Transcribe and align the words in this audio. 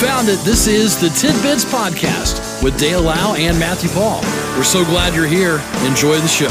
found 0.00 0.28
it. 0.28 0.38
This 0.40 0.66
is 0.66 0.98
the 0.98 1.10
Tidbits 1.10 1.64
Podcast 1.64 2.62
with 2.62 2.78
Dale 2.78 3.02
Lau 3.02 3.34
and 3.34 3.58
Matthew 3.58 3.90
Paul. 3.90 4.20
We're 4.56 4.64
so 4.64 4.84
glad 4.84 5.14
you're 5.14 5.26
here. 5.26 5.60
Enjoy 5.86 6.16
the 6.16 6.28
show. 6.28 6.48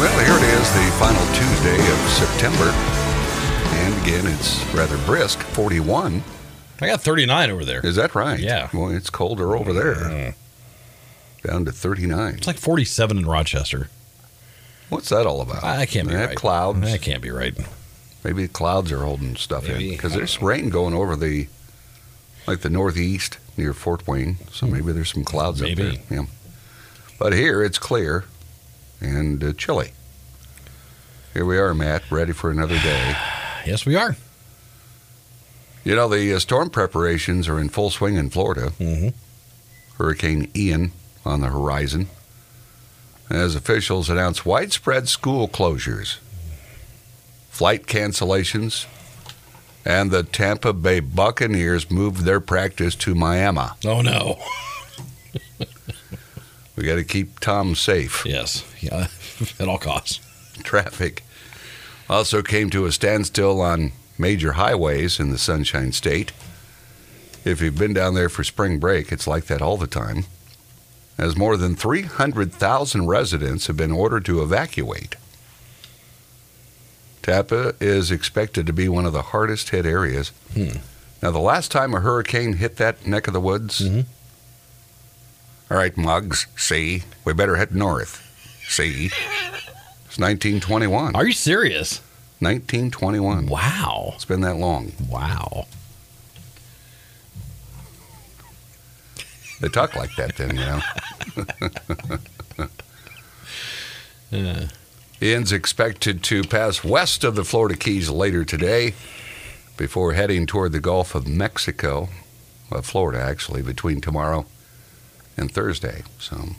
Well, 0.00 0.18
here 0.24 0.36
it 0.36 0.60
is, 0.60 0.72
the 0.72 0.96
final 0.98 1.24
Tuesday 1.34 1.78
of 1.92 1.98
September. 2.10 2.70
And 3.76 4.02
again, 4.02 4.26
it's 4.26 4.64
rather 4.74 4.98
brisk, 5.06 5.40
41. 5.40 6.22
I 6.80 6.86
got 6.86 7.00
39 7.00 7.50
over 7.50 7.64
there. 7.64 7.84
Is 7.84 7.96
that 7.96 8.14
right? 8.14 8.38
Yeah. 8.38 8.68
Well, 8.72 8.90
it's 8.90 9.10
colder 9.10 9.56
over 9.56 9.72
there. 9.72 10.34
Down 11.42 11.64
to 11.64 11.72
39. 11.72 12.34
It's 12.34 12.46
like 12.46 12.58
47 12.58 13.18
in 13.18 13.26
Rochester. 13.26 13.88
What's 14.90 15.08
that 15.08 15.26
all 15.26 15.40
about? 15.40 15.64
I 15.64 15.86
can't 15.86 16.08
be 16.08 16.14
That 16.14 16.26
right. 16.28 16.36
Clouds. 16.36 16.80
That 16.82 17.00
can't 17.02 17.22
be 17.22 17.30
right. 17.30 17.54
Maybe 18.24 18.46
the 18.46 18.52
clouds 18.52 18.90
are 18.90 19.04
holding 19.04 19.36
stuff 19.36 19.68
in 19.68 19.90
because 19.90 20.14
there's 20.14 20.40
rain 20.40 20.70
going 20.70 20.94
over 20.94 21.14
the, 21.14 21.48
like 22.46 22.60
the 22.60 22.70
northeast 22.70 23.38
near 23.56 23.74
Fort 23.74 24.06
Wayne. 24.08 24.38
So 24.50 24.66
maybe 24.66 24.92
there's 24.92 25.12
some 25.12 25.24
clouds. 25.24 25.60
Maybe. 25.60 25.86
up 25.86 26.08
there. 26.08 26.18
Yeah. 26.18 26.26
But 27.18 27.34
here 27.34 27.62
it's 27.62 27.78
clear 27.78 28.24
and 29.00 29.44
uh, 29.44 29.52
chilly. 29.52 29.92
Here 31.34 31.44
we 31.44 31.58
are, 31.58 31.74
Matt, 31.74 32.10
ready 32.10 32.32
for 32.32 32.50
another 32.50 32.78
day. 32.78 33.16
Yes, 33.66 33.86
we 33.86 33.96
are. 33.96 34.14
You 35.84 35.96
know, 35.96 36.06
the 36.06 36.34
uh, 36.34 36.38
storm 36.38 36.68
preparations 36.68 37.48
are 37.48 37.58
in 37.58 37.70
full 37.70 37.88
swing 37.88 38.16
in 38.16 38.28
Florida. 38.28 38.72
Mm-hmm. 38.78 39.08
Hurricane 39.96 40.50
Ian 40.54 40.92
on 41.24 41.40
the 41.40 41.48
horizon 41.48 42.08
as 43.30 43.54
officials 43.54 44.10
announce 44.10 44.44
widespread 44.44 45.08
school 45.08 45.48
closures, 45.48 46.18
flight 47.54 47.86
cancellations, 47.86 48.86
and 49.84 50.10
the 50.10 50.24
Tampa 50.24 50.72
Bay 50.72 50.98
Buccaneers 50.98 51.88
moved 51.88 52.24
their 52.24 52.40
practice 52.40 52.96
to 52.96 53.14
Miami. 53.14 53.68
Oh, 53.84 54.02
no. 54.02 54.38
We 56.76 56.82
got 56.82 56.96
to 56.96 57.04
keep 57.04 57.38
Tom 57.38 57.76
safe. 57.76 58.24
Yes. 58.26 58.64
Yeah. 58.80 59.06
At 59.60 59.68
all 59.68 59.78
costs. 59.78 60.20
Traffic 60.64 61.22
also 62.10 62.42
came 62.42 62.68
to 62.70 62.86
a 62.86 62.92
standstill 62.92 63.60
on 63.60 63.92
major 64.18 64.52
highways 64.52 65.20
in 65.20 65.30
the 65.30 65.38
Sunshine 65.38 65.92
State. 65.92 66.32
If 67.44 67.60
you've 67.60 67.78
been 67.78 67.94
down 67.94 68.14
there 68.14 68.28
for 68.28 68.42
spring 68.42 68.78
break, 68.80 69.12
it's 69.12 69.26
like 69.26 69.44
that 69.46 69.62
all 69.62 69.76
the 69.76 69.86
time. 69.86 70.24
As 71.16 71.36
more 71.36 71.56
than 71.56 71.76
300,000 71.76 73.06
residents 73.06 73.68
have 73.68 73.76
been 73.76 73.92
ordered 73.92 74.24
to 74.24 74.42
evacuate. 74.42 75.14
Tampa 77.24 77.74
is 77.80 78.10
expected 78.10 78.66
to 78.66 78.72
be 78.74 78.86
one 78.86 79.06
of 79.06 79.14
the 79.14 79.22
hardest 79.22 79.70
hit 79.70 79.86
areas. 79.86 80.28
Hmm. 80.52 80.76
Now, 81.22 81.30
the 81.30 81.38
last 81.38 81.70
time 81.72 81.94
a 81.94 82.00
hurricane 82.00 82.54
hit 82.58 82.76
that 82.76 83.06
neck 83.06 83.26
of 83.26 83.32
the 83.32 83.40
woods, 83.40 83.80
Mhm. 83.80 84.04
all 85.70 85.78
right, 85.78 85.96
Muggs, 85.96 86.46
see, 86.54 87.04
we 87.24 87.32
better 87.32 87.56
head 87.56 87.74
north. 87.74 88.20
See, 88.68 89.06
it's 90.06 90.18
1921. 90.18 91.16
Are 91.16 91.24
you 91.26 91.32
serious? 91.32 92.00
1921. 92.40 93.46
Wow. 93.46 94.12
It's 94.16 94.26
been 94.26 94.42
that 94.42 94.56
long. 94.56 94.92
Wow. 95.08 95.66
They 99.62 99.68
talk 99.68 99.96
like 99.96 100.14
that 100.16 100.36
then, 100.36 100.56
you 100.56 100.64
know. 100.66 100.80
Uh, 104.32 104.66
Ian's 105.22 105.52
expected 105.52 106.22
to 106.24 106.42
pass 106.42 106.84
west 106.84 107.24
of 107.24 107.34
the 107.34 107.44
Florida 107.44 107.76
Keys 107.76 108.10
later 108.10 108.44
today 108.44 108.94
before 109.76 110.12
heading 110.12 110.46
toward 110.46 110.72
the 110.72 110.80
Gulf 110.80 111.14
of 111.14 111.26
Mexico, 111.26 112.08
well, 112.70 112.82
Florida 112.82 113.20
actually, 113.20 113.62
between 113.62 114.00
tomorrow 114.00 114.46
and 115.36 115.50
Thursday. 115.50 116.02
So 116.18 116.50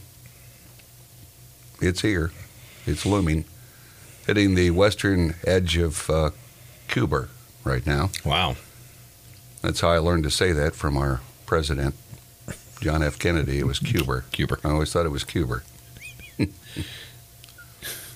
it's 1.82 2.02
here. 2.02 2.32
It's 2.86 3.06
looming, 3.06 3.46
hitting 4.26 4.56
the 4.56 4.72
western 4.72 5.36
edge 5.46 5.78
of 5.78 6.10
uh, 6.10 6.32
Cuba 6.88 7.30
right 7.64 7.86
now. 7.86 8.10
wow. 8.24 8.56
That's 9.62 9.80
how 9.82 9.90
I 9.90 9.98
learned 9.98 10.24
to 10.26 10.30
say 10.30 10.52
that 10.52 10.76
from 10.76 10.96
our 10.96 11.22
president, 11.48 11.96
John 12.82 13.02
F. 13.02 13.18
Kennedy. 13.18 13.58
It 13.58 13.66
was 13.66 13.80
Cuba. 13.80 14.24
Cuba. 14.32 14.58
I 14.64 14.70
always 14.70 14.94
thought 14.94 15.08
it 15.08 15.10
was 15.10 15.24
Cuba. 15.24 15.64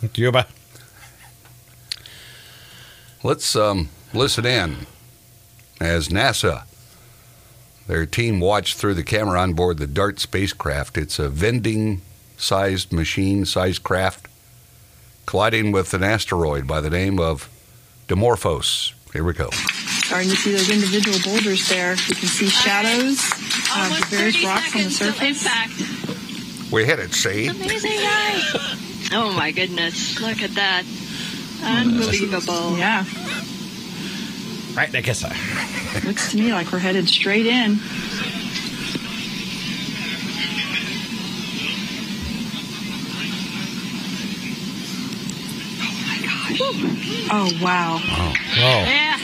Cuba. 0.07 0.47
Let's 3.21 3.55
um, 3.55 3.89
listen 4.13 4.45
in 4.45 4.87
as 5.81 6.07
NASA, 6.09 6.63
their 7.87 8.05
team 8.05 8.39
watched 8.39 8.77
through 8.77 8.93
the 8.93 9.03
camera 9.03 9.39
on 9.41 9.53
board 9.53 9.77
the 9.77 9.87
DART 9.87 10.19
spacecraft. 10.19 10.97
It's 10.97 11.19
a 11.19 11.29
vending 11.29 12.01
sized 12.37 12.93
machine, 12.93 13.45
sized 13.45 13.83
craft, 13.83 14.27
colliding 15.25 15.71
with 15.71 15.93
an 15.93 16.03
asteroid 16.03 16.67
by 16.67 16.81
the 16.81 16.89
name 16.89 17.19
of 17.19 17.49
Dimorphos. 18.07 18.93
Here 19.11 19.23
we 19.23 19.33
go. 19.33 19.49
Starting 19.51 20.29
to 20.29 20.35
see 20.35 20.51
those 20.51 20.69
individual 20.69 21.17
boulders 21.23 21.67
there. 21.67 21.91
You 21.91 22.15
can 22.15 22.27
see 22.27 22.47
shadows 22.47 23.19
of 23.75 23.99
the 23.99 24.05
various 24.15 24.43
rocks 24.43 24.75
on 24.75 24.83
the 24.83 24.89
surface. 24.91 25.45
Impact. 25.45 26.71
We 26.71 26.85
hit 26.85 26.99
it, 26.99 27.13
see? 27.13 27.47
Amazing 27.47 27.97
guy. 27.97 28.85
Oh 29.11 29.33
my 29.35 29.51
goodness. 29.51 30.19
Look 30.21 30.41
at 30.41 30.51
that. 30.55 30.83
Unbelievable. 31.63 32.77
Yeah, 32.77 33.03
Right, 34.75 34.93
I 34.95 35.01
guess 35.01 35.23
I. 35.25 35.35
looks 36.05 36.31
to 36.31 36.37
me 36.37 36.53
like 36.53 36.71
we're 36.71 36.79
headed 36.79 37.07
straight 37.09 37.45
in. 37.47 37.79
Oh 45.81 45.93
my 46.05 46.17
gosh. 46.23 47.29
Oh 47.31 47.63
wow! 47.63 47.99
Oh. 48.01 48.33
Yeah. 48.57 49.17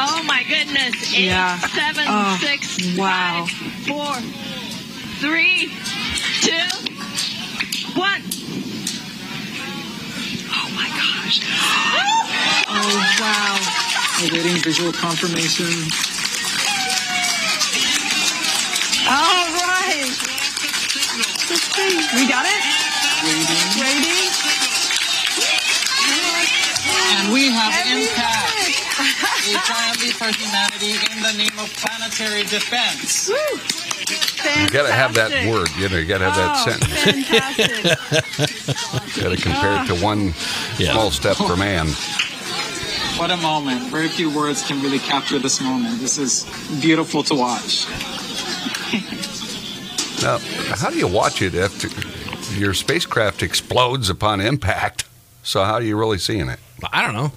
Oh 0.00 0.22
my 0.26 0.44
goodness. 0.48 1.14
Eight, 1.14 1.24
Yeah. 1.26 1.58
seven, 1.58 2.04
Oh, 2.08 2.38
six, 2.40 2.96
wow. 2.96 3.46
five, 3.46 3.50
four, 3.86 4.14
three, 5.20 5.72
two, 6.42 7.98
one. 7.98 8.22
Oh 11.28 12.24
my 12.24 12.64
gosh. 12.64 12.64
Oh 12.68 12.96
wow! 13.20 13.60
Awaiting 14.24 14.56
visual 14.62 14.92
confirmation. 14.92 15.68
All 19.04 19.52
right. 19.52 20.08
We 22.16 22.28
got 22.28 22.46
it. 22.48 22.64
Waiting. 23.24 23.68
Waiting. 23.76 24.32
And 27.12 27.32
we 27.32 27.50
have 27.52 27.74
impact. 27.86 28.54
A 29.48 29.56
triumph 29.64 30.12
for 30.16 30.32
humanity 30.32 30.96
in 31.12 31.22
the 31.22 31.32
name 31.36 31.58
of 31.58 31.68
planetary 31.76 32.42
defense. 32.44 33.28
You 33.28 34.70
got 34.70 34.86
to 34.86 34.92
have 34.92 35.14
that 35.14 35.30
word. 35.48 35.68
You 35.78 35.88
know, 35.88 35.96
you 35.98 36.06
got 36.06 36.18
to 36.18 36.30
have 36.30 36.36
that 36.36 36.52
Oh, 36.56 36.70
sentence. 36.70 36.94
fantastic. 37.28 39.22
Got 39.22 39.30
to 39.36 39.42
compare 39.42 39.82
it 39.82 39.86
to 39.88 39.94
one 40.02 40.32
Yeah. 40.78 40.92
small 40.92 41.10
step 41.10 41.36
for 41.36 41.56
man. 41.56 41.86
What 43.18 43.30
a 43.30 43.36
moment. 43.38 43.82
Very 43.90 44.08
few 44.08 44.34
words 44.34 44.66
can 44.66 44.80
really 44.82 44.98
capture 45.00 45.38
this 45.38 45.60
moment. 45.60 46.00
This 46.00 46.18
is 46.18 46.44
beautiful 46.80 47.22
to 47.24 47.34
watch. 47.34 47.86
Now, 50.20 50.38
how 50.74 50.90
do 50.90 50.98
you 50.98 51.06
watch 51.06 51.42
it 51.42 51.54
after 51.54 51.86
your 52.58 52.74
spacecraft 52.74 53.44
explodes 53.44 54.10
upon 54.10 54.40
impact? 54.40 55.04
So 55.44 55.62
how 55.62 55.74
are 55.74 55.82
you 55.82 55.96
really 55.96 56.18
seeing 56.18 56.48
it? 56.48 56.58
I 56.92 57.04
don't 57.04 57.14
know. 57.14 57.30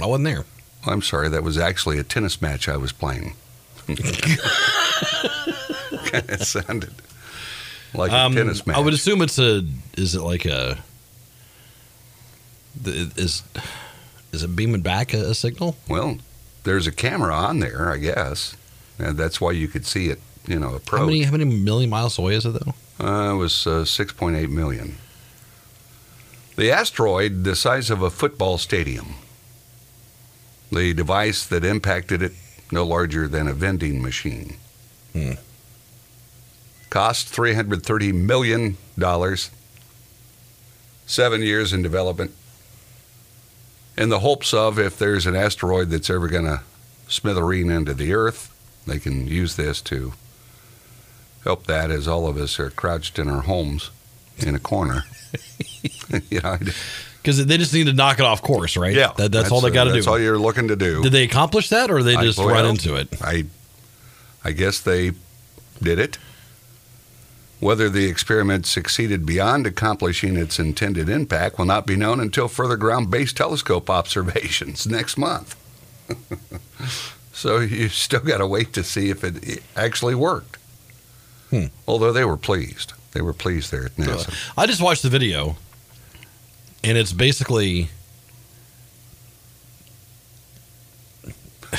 I 0.00 0.06
wasn't 0.06 0.26
there. 0.26 0.44
I'm 0.86 1.02
sorry, 1.02 1.28
that 1.30 1.42
was 1.42 1.58
actually 1.58 1.98
a 1.98 2.04
tennis 2.04 2.40
match 2.40 2.68
I 2.68 2.76
was 2.76 2.92
playing. 2.92 3.34
it 3.88 4.38
sounded 6.42 6.92
like 7.94 8.12
a 8.12 8.34
tennis 8.34 8.66
match. 8.66 8.76
Um, 8.76 8.82
I 8.82 8.84
would 8.84 8.94
assume 8.94 9.22
it's 9.22 9.38
a. 9.38 9.62
Is 9.96 10.14
it 10.14 10.20
like 10.22 10.44
a? 10.44 10.78
Is 12.84 13.42
is 14.32 14.42
it 14.42 14.56
beaming 14.56 14.82
back 14.82 15.14
a, 15.14 15.30
a 15.30 15.34
signal? 15.34 15.76
well, 15.88 16.18
there's 16.64 16.86
a 16.86 16.92
camera 16.92 17.34
on 17.34 17.60
there, 17.60 17.90
I 17.90 17.98
guess, 17.98 18.56
and 18.98 19.16
that's 19.16 19.40
why 19.40 19.52
you 19.52 19.68
could 19.68 19.86
see 19.86 20.08
it. 20.08 20.20
You 20.46 20.58
know, 20.58 20.74
approach. 20.74 21.00
How 21.00 21.06
many 21.06 21.22
how 21.22 21.32
many 21.32 21.44
million 21.44 21.90
miles 21.90 22.18
away 22.18 22.34
is 22.34 22.46
it 22.46 22.54
though? 22.54 22.74
Uh, 23.00 23.34
it 23.34 23.36
was 23.36 23.66
uh, 23.66 23.84
6.8 23.84 24.50
million. 24.50 24.96
The 26.56 26.72
asteroid, 26.72 27.44
the 27.44 27.54
size 27.54 27.90
of 27.90 28.02
a 28.02 28.10
football 28.10 28.58
stadium. 28.58 29.14
The 30.72 30.92
device 30.94 31.46
that 31.46 31.64
impacted 31.64 32.22
it, 32.22 32.32
no 32.72 32.84
larger 32.84 33.28
than 33.28 33.46
a 33.46 33.52
vending 33.52 34.02
machine. 34.02 34.56
Hmm. 35.12 35.34
Cost 36.90 37.32
$330 37.32 38.12
million. 38.12 38.76
Seven 41.06 41.42
years 41.42 41.72
in 41.72 41.82
development. 41.82 42.34
In 43.98 44.08
the 44.08 44.20
hopes 44.20 44.54
of 44.54 44.78
if 44.78 44.96
there's 44.98 45.26
an 45.26 45.34
asteroid 45.36 45.90
that's 45.90 46.08
ever 46.08 46.28
going 46.28 46.44
to 46.46 46.62
smithereen 47.08 47.74
into 47.74 47.92
the 47.92 48.14
Earth, 48.14 48.54
they 48.86 48.98
can 48.98 49.26
use 49.26 49.56
this 49.56 49.80
to 49.82 50.12
help 51.44 51.66
that 51.66 51.90
as 51.90 52.06
all 52.08 52.26
of 52.26 52.36
us 52.36 52.58
are 52.60 52.70
crouched 52.70 53.18
in 53.18 53.28
our 53.28 53.42
homes 53.42 53.90
in 54.38 54.54
a 54.54 54.58
corner. 54.58 55.02
you 56.30 56.40
know, 56.40 56.56
Because 57.20 57.44
they 57.44 57.58
just 57.58 57.74
need 57.74 57.86
to 57.86 57.92
knock 57.92 58.18
it 58.20 58.24
off 58.24 58.40
course, 58.40 58.76
right? 58.76 58.94
yeah, 58.94 59.12
That, 59.16 59.32
that's, 59.32 59.50
all 59.50 59.60
they 59.60 59.70
got 59.70 59.84
to 59.84 59.90
do. 59.90 59.96
That's 59.96 60.06
all 60.06 60.18
you're 60.18 60.38
looking 60.38 60.68
to 60.68 60.76
do. 60.76 61.02
Did 61.02 61.12
they 61.12 61.24
accomplish 61.24 61.68
that, 61.70 61.90
or 61.90 62.02
they 62.02 62.14
I- 62.14 62.22
just 62.22 62.38
well, 62.38 62.48
run 62.48 62.66
into 62.66 62.94
it? 62.94 63.08
I, 63.20 63.44
I 64.44 64.52
guess 64.52 64.80
they 64.80 65.12
did 65.82 65.98
it. 65.98 66.18
Whether 67.60 67.88
the 67.88 68.06
experiment 68.06 68.66
succeeded 68.66 69.26
beyond 69.26 69.66
accomplishing 69.66 70.36
its 70.36 70.60
intended 70.60 71.08
impact 71.08 71.58
will 71.58 71.64
not 71.64 71.86
be 71.86 71.96
known 71.96 72.20
until 72.20 72.46
further 72.46 72.76
ground-based 72.76 73.36
telescope 73.36 73.90
observations 73.90 74.86
next 74.90 75.16
month. 75.18 75.56
so 77.32 77.58
you 77.58 77.88
still 77.88 78.20
got 78.20 78.38
to 78.38 78.46
wait 78.46 78.72
to 78.74 78.84
see 78.84 79.10
if 79.10 79.24
it 79.24 79.62
actually 79.76 80.14
worked. 80.14 80.56
Hmm. 81.50 81.64
Although 81.86 82.12
they 82.12 82.24
were 82.24 82.36
pleased, 82.36 82.92
they 83.12 83.22
were 83.22 83.32
pleased 83.32 83.72
there 83.72 83.86
at 83.86 83.96
NASA. 83.96 84.32
I 84.56 84.66
just 84.66 84.80
watched 84.82 85.02
the 85.02 85.08
video, 85.08 85.56
and 86.84 86.96
it's 86.96 87.12
basically. 87.12 87.88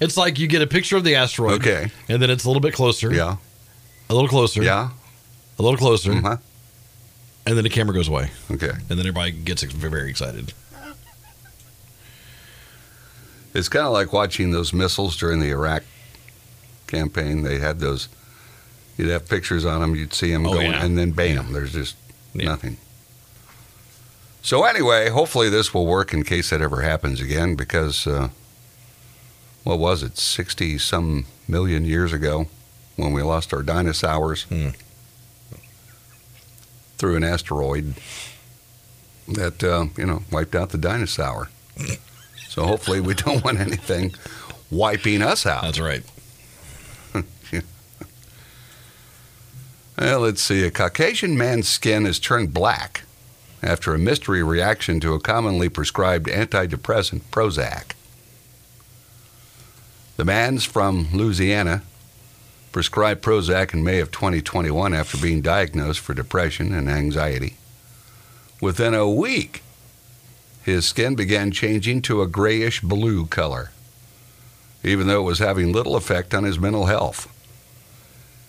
it's 0.00 0.16
like 0.16 0.38
you 0.38 0.46
get 0.46 0.62
a 0.62 0.66
picture 0.66 0.96
of 0.96 1.04
the 1.04 1.14
asteroid, 1.16 1.60
Okay. 1.60 1.90
and 2.08 2.22
then 2.22 2.30
it's 2.30 2.44
a 2.44 2.48
little 2.48 2.60
bit 2.60 2.74
closer, 2.74 3.12
Yeah. 3.12 3.36
A 4.10 4.14
little 4.14 4.28
closer, 4.28 4.62
Yeah. 4.62 4.90
a 5.58 5.62
little 5.62 5.78
closer, 5.78 6.12
Uh-huh. 6.12 6.36
and 7.46 7.56
then 7.56 7.64
the 7.64 7.70
camera 7.70 7.94
goes 7.94 8.08
away, 8.08 8.30
Okay. 8.50 8.68
and 8.70 8.88
then 8.88 9.00
everybody 9.00 9.30
gets 9.30 9.62
very 9.62 10.10
excited. 10.10 10.52
It's 13.54 13.68
kind 13.68 13.86
of 13.86 13.92
like 13.92 14.12
watching 14.12 14.50
those 14.52 14.72
missiles 14.72 15.16
during 15.16 15.40
the 15.40 15.50
Iraq 15.50 15.82
campaign. 16.86 17.42
They 17.42 17.58
had 17.58 17.80
those. 17.80 18.08
You'd 18.96 19.08
have 19.08 19.28
pictures 19.28 19.64
on 19.64 19.80
them. 19.80 19.96
You'd 19.96 20.14
see 20.14 20.30
them 20.30 20.46
Oh, 20.46 20.52
going, 20.52 20.70
yeah. 20.70 20.84
and 20.84 20.96
then 20.96 21.10
bam, 21.12 21.52
there's 21.52 21.72
just 21.72 21.96
Yeah. 22.34 22.44
nothing. 22.44 22.76
So 24.42 24.64
anyway, 24.64 25.08
hopefully 25.10 25.48
this 25.50 25.74
will 25.74 25.86
work 25.86 26.12
in 26.14 26.22
case 26.22 26.50
that 26.50 26.60
ever 26.62 26.82
happens 26.82 27.20
again. 27.20 27.56
Because 27.56 28.06
uh, 28.06 28.28
what 29.64 29.78
was 29.80 30.02
it, 30.04 30.16
sixty 30.16 30.78
some 30.78 31.26
million 31.48 31.84
years 31.84 32.12
ago, 32.12 32.46
when 33.00 33.12
we 33.12 33.22
lost 33.22 33.52
our 33.52 33.62
dinosaurs 33.62 34.46
through 36.98 37.16
an 37.16 37.24
asteroid 37.24 37.94
that 39.28 39.64
uh, 39.64 39.86
you 39.96 40.06
know 40.06 40.22
wiped 40.30 40.54
out 40.54 40.70
the 40.70 40.78
dinosaur. 40.78 41.48
So 42.48 42.64
hopefully 42.64 43.00
we 43.00 43.14
don't 43.14 43.44
want 43.44 43.58
anything 43.60 44.14
wiping 44.70 45.22
us 45.22 45.46
out. 45.46 45.62
That's 45.62 45.80
right. 45.80 46.02
Well, 50.00 50.20
let's 50.20 50.40
see. 50.40 50.64
A 50.64 50.70
Caucasian 50.70 51.36
man's 51.36 51.68
skin 51.68 52.06
has 52.06 52.18
turned 52.18 52.54
black 52.54 53.02
after 53.62 53.92
a 53.92 53.98
mystery 53.98 54.42
reaction 54.42 54.98
to 55.00 55.12
a 55.12 55.20
commonly 55.20 55.68
prescribed 55.68 56.26
antidepressant, 56.26 57.20
Prozac. 57.30 57.92
The 60.16 60.24
man's 60.24 60.64
from 60.64 61.08
Louisiana, 61.12 61.82
prescribed 62.72 63.22
Prozac 63.22 63.74
in 63.74 63.82
May 63.82 64.00
of 64.00 64.10
2021 64.10 64.94
after 64.94 65.18
being 65.18 65.40
diagnosed 65.40 66.00
for 66.00 66.14
depression 66.14 66.72
and 66.72 66.88
anxiety. 66.88 67.56
Within 68.60 68.94
a 68.94 69.08
week, 69.08 69.62
his 70.62 70.86
skin 70.86 71.14
began 71.14 71.50
changing 71.50 72.02
to 72.02 72.22
a 72.22 72.28
grayish 72.28 72.80
blue 72.80 73.26
color, 73.26 73.70
even 74.84 75.06
though 75.06 75.20
it 75.20 75.24
was 75.24 75.38
having 75.38 75.72
little 75.72 75.96
effect 75.96 76.34
on 76.34 76.44
his 76.44 76.58
mental 76.58 76.86
health. 76.86 77.28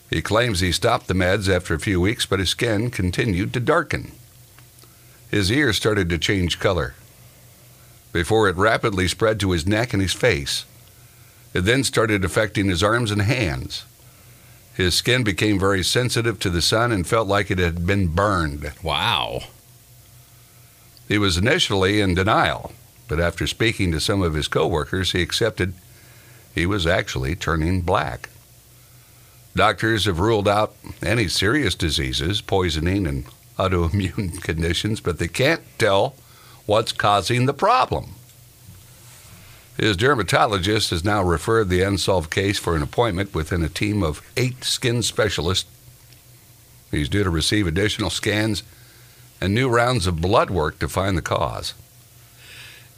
He 0.10 0.22
claims 0.22 0.60
he 0.60 0.74
stopped 0.74 1.08
the 1.08 1.14
meds 1.14 1.48
after 1.48 1.74
a 1.74 1.80
few 1.80 2.02
weeks, 2.02 2.26
but 2.26 2.40
his 2.40 2.50
skin 2.50 2.92
continued 2.92 3.54
to 3.54 3.60
darken. 3.60 4.12
His 5.30 5.50
ears 5.50 5.78
started 5.78 6.10
to 6.10 6.18
change 6.18 6.60
color 6.60 6.94
before 8.12 8.50
it 8.50 8.58
rapidly 8.58 9.08
spread 9.08 9.40
to 9.40 9.52
his 9.52 9.66
neck 9.66 9.94
and 9.94 10.02
his 10.02 10.14
face. 10.14 10.66
It 11.54 11.62
then 11.62 11.84
started 11.84 12.26
affecting 12.26 12.68
his 12.68 12.84
arms 12.84 13.12
and 13.12 13.22
hands. 13.22 13.86
His 14.82 14.96
skin 14.96 15.24
became 15.24 15.60
very 15.60 15.84
sensitive 15.84 16.40
to 16.40 16.50
the 16.50 16.62
sun 16.62 16.92
and 16.92 17.06
felt 17.06 17.28
like 17.28 17.52
it 17.52 17.60
had 17.60 17.86
been 17.86 18.08
burned. 18.08 18.72
Wow. 18.82 19.42
He 21.08 21.20
was 21.20 21.38
initially 21.38 22.02
in 22.02 22.16
denial, 22.16 22.74
but 23.08 23.20
after 23.20 23.46
speaking 23.46 23.92
to 23.92 24.00
some 24.00 24.24
of 24.24 24.34
his 24.34 24.48
coworkers, 24.48 25.12
he 25.12 25.22
accepted 25.22 25.76
he 26.56 26.66
was 26.66 26.88
actually 26.88 27.36
turning 27.36 27.82
black. 27.82 28.30
Doctors 29.56 30.06
have 30.06 30.20
ruled 30.20 30.48
out 30.48 30.74
any 31.04 31.28
serious 31.28 31.76
diseases, 31.76 32.42
poisoning, 32.42 33.06
and 33.06 33.26
autoimmune 33.60 34.42
conditions, 34.42 35.00
but 35.00 35.20
they 35.20 35.28
can't 35.28 35.62
tell 35.78 36.16
what's 36.66 36.92
causing 36.92 37.46
the 37.46 37.54
problem. 37.54 38.16
His 39.78 39.98
dermatologist 39.98 40.90
has 40.92 41.04
now 41.04 41.24
referred 41.24 41.70
the 41.70 41.82
unsolved 41.82 42.30
case 42.30 42.60
for 42.60 42.76
an 42.76 42.82
appointment 42.82 43.34
within 43.34 43.64
a 43.64 43.70
team 43.70 44.04
of 44.04 44.22
eight 44.38 44.64
skin 44.64 45.02
specialists. 45.02 45.70
He's 46.92 47.10
due 47.10 47.24
to 47.24 47.30
receive 47.30 47.68
additional 47.68 48.10
scans 48.10 48.64
and 49.40 49.56
new 49.56 49.70
rounds 49.70 50.08
of 50.08 50.22
blood 50.22 50.50
work 50.50 50.78
to 50.80 50.88
find 50.88 51.18
the 51.18 51.22
cause. 51.22 51.74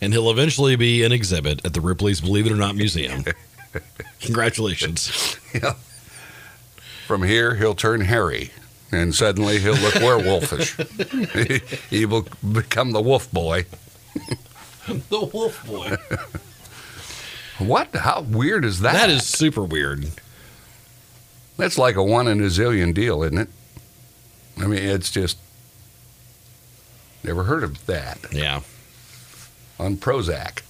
And 0.02 0.12
he'll 0.12 0.32
eventually 0.32 0.76
be 0.76 1.04
an 1.04 1.12
exhibit 1.12 1.66
at 1.66 1.74
the 1.74 1.80
Ripley's 1.80 2.20
Believe 2.20 2.48
It 2.48 2.52
or 2.52 2.58
Not 2.58 2.76
Museum. 2.76 3.24
Congratulations. 4.22 5.38
From 7.08 7.24
here, 7.24 7.56
he'll 7.56 7.76
turn 7.76 8.02
hairy, 8.02 8.52
and 8.92 9.14
suddenly 9.14 9.60
he'll 9.60 9.76
look 9.76 9.94
werewolfish. 9.96 10.74
he 11.90 12.06
will 12.06 12.28
become 12.52 12.92
the 12.92 13.02
wolf 13.02 13.32
boy. 13.32 13.66
the 14.88 15.30
Wolf 15.34 15.66
Boy. 15.66 15.98
What? 17.68 17.96
How 17.96 18.22
weird 18.22 18.66
is 18.66 18.80
that? 18.82 18.94
That 18.94 19.10
is 19.10 19.26
super 19.26 19.64
weird. 19.64 20.08
That's 21.58 21.78
like 21.78 21.96
a 21.96 22.04
one 22.04 22.28
in 22.28 22.40
a 22.42 22.46
zillion 22.48 22.94
deal, 22.94 23.24
isn't 23.24 23.38
it? 23.38 23.50
I 24.60 24.68
mean, 24.68 24.84
it's 24.84 25.10
just 25.12 25.38
never 27.24 27.44
heard 27.44 27.64
of 27.64 27.86
that 27.86 28.18
Yeah. 28.32 28.62
on 29.80 29.98
Prozac. 29.98 30.62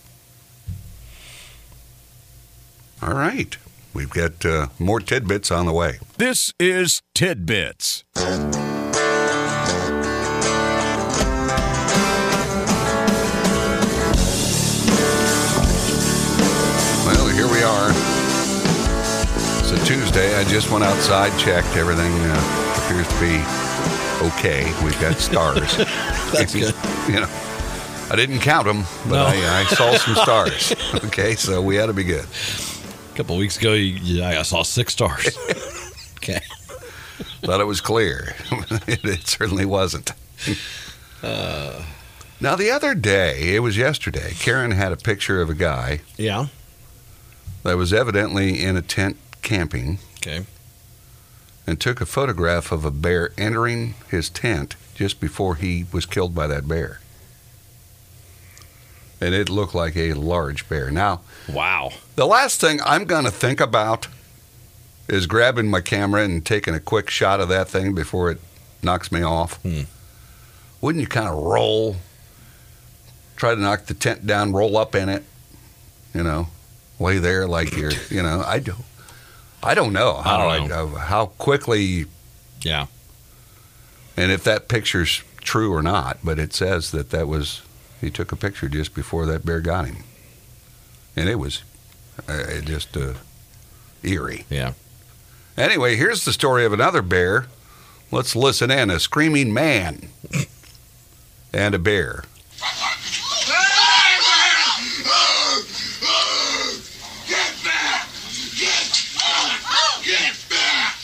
All 3.02 3.14
right, 3.14 3.58
we've 3.94 4.10
got 4.10 4.46
uh, 4.46 4.68
more 4.80 5.00
tidbits 5.02 5.52
on 5.52 5.66
the 5.66 5.74
way. 5.74 6.00
This 6.18 6.54
is 6.60 7.02
Tidbits. 7.14 8.04
Tuesday. 19.94 20.36
I 20.36 20.44
just 20.46 20.72
went 20.72 20.84
outside, 20.84 21.38
checked. 21.40 21.76
Everything 21.78 22.12
uh, 22.12 22.84
appears 22.84 23.08
to 23.08 23.20
be 23.20 23.36
okay. 24.28 24.64
We've 24.84 25.00
got 25.00 25.18
stars. 25.18 25.78
That's 26.34 26.52
good. 26.52 26.74
you 27.08 27.20
know, 27.22 27.28
I 28.10 28.16
didn't 28.16 28.40
count 28.40 28.66
them, 28.66 28.86
but 29.08 29.18
No. 29.18 29.26
I, 29.28 29.60
I 29.60 29.64
saw 29.66 29.96
some 29.98 30.16
stars. 30.24 30.74
okay, 31.06 31.36
so 31.36 31.62
we 31.62 31.80
ought 31.80 31.86
to 31.88 31.94
be 31.94 32.04
good. 32.04 32.26
A 32.26 33.16
couple 33.16 33.38
weeks 33.38 33.58
ago, 33.60 33.74
you, 33.74 33.94
you- 34.02 34.24
I 34.24 34.42
saw 34.42 34.64
six 34.64 34.94
stars. 34.94 35.38
okay. 36.18 36.40
Thought 37.44 37.62
it 37.62 37.66
was 37.68 37.80
clear. 37.80 38.36
it, 38.88 39.06
it 39.06 39.28
certainly 39.28 39.66
wasn't. 39.66 40.12
now, 41.22 42.56
the 42.56 42.72
other 42.72 42.96
day, 42.96 43.54
it 43.56 43.60
was 43.60 43.78
yesterday, 43.78 44.34
Karen 44.40 44.72
had 44.72 44.92
a 44.92 44.98
picture 44.98 45.40
of 45.40 45.52
a 45.52 45.54
guy 45.54 46.02
Yeah. 46.18 46.48
that 47.62 47.78
was 47.78 47.94
evidently 47.94 48.60
in 48.64 48.76
a 48.76 48.82
tent 48.82 49.18
camping 49.44 50.00
Okay. 50.18 50.46
and 51.68 51.80
took 51.80 52.02
a 52.02 52.06
photograph 52.06 52.72
of 52.72 52.84
a 52.86 52.92
bear 52.92 53.32
entering 53.38 53.94
his 54.10 54.30
tent 54.30 54.76
just 54.96 55.20
before 55.20 55.56
he 55.56 55.86
was 55.92 56.06
killed 56.06 56.34
by 56.34 56.48
that 56.48 56.68
bear. 56.68 57.00
And 59.22 59.34
it 59.34 59.50
looked 59.50 59.74
like 59.76 59.96
a 59.96 60.14
large 60.14 60.68
bear. 60.68 60.92
Now, 60.92 61.22
Wow. 61.48 61.92
the 62.16 62.26
last 62.26 62.60
thing 62.60 62.80
I'm 62.86 63.06
going 63.06 63.24
to 63.26 63.32
think 63.32 63.60
about 63.62 64.08
is 65.08 65.28
grabbing 65.28 65.70
my 65.70 65.82
camera 65.82 66.24
and 66.24 66.46
taking 66.46 66.74
a 66.74 66.80
quick 66.80 67.10
shot 67.10 67.40
of 67.40 67.50
that 67.50 67.70
thing 67.70 67.94
before 67.94 68.32
it 68.32 68.40
knocks 68.82 69.12
me 69.12 69.22
off. 69.22 69.62
Hmm. 69.62 69.82
Wouldn't 70.82 71.02
you 71.02 71.08
kind 71.08 71.28
of 71.30 71.36
roll, 71.36 71.98
try 73.38 73.56
to 73.56 73.62
knock 73.62 73.86
the 73.86 73.94
tent 73.94 74.28
down, 74.28 74.52
roll 74.52 74.76
up 74.78 74.96
in 74.96 75.08
it, 75.08 75.24
you 76.14 76.24
know, 76.24 76.48
lay 77.00 77.18
there 77.18 77.48
like 77.48 77.76
you're, 77.78 77.94
you 78.10 78.22
know, 78.22 78.44
I 78.46 78.60
do. 78.60 78.76
I 79.64 79.74
don't 79.74 79.94
know 79.94 80.16
how 80.22 80.48
I 80.50 80.68
don't 80.68 80.72
I- 80.96 81.00
how 81.00 81.28
quickly 81.28 82.06
Yeah. 82.62 82.88
and 84.18 84.32
if 84.32 84.44
that 84.44 84.68
picture's 84.68 85.22
true 85.42 85.74
or 85.74 85.82
not, 85.82 86.18
but 86.24 86.40
it 86.40 86.54
says 86.54 86.92
that 86.92 87.10
that 87.12 87.28
was 87.28 87.62
he 88.02 88.10
took 88.10 88.32
a 88.32 88.36
picture 88.36 88.68
just 88.70 88.94
before 88.94 89.26
that 89.28 89.46
bear 89.46 89.62
got 89.62 89.86
him, 89.86 90.04
and 91.16 91.30
it 91.30 91.36
was 91.36 91.64
uh, 92.28 92.60
just 92.64 92.96
uh, 92.98 93.14
eerie. 94.04 94.46
Yeah. 94.50 94.74
Anyway, 95.58 95.96
here's 95.96 96.26
the 96.26 96.34
story 96.34 96.66
of 96.66 96.74
another 96.74 97.02
bear. 97.02 97.48
Let's 98.12 98.36
listen 98.36 98.70
in. 98.72 98.90
A 98.90 99.00
screaming 99.00 99.54
man 99.54 100.10
and 101.54 101.74
a 101.76 101.80
bear. 101.80 102.24
Get 107.28 107.64
back! 107.64 108.08
Get 108.56 108.86
back! 109.16 109.60
Get 110.04 110.36
back! 110.50 110.96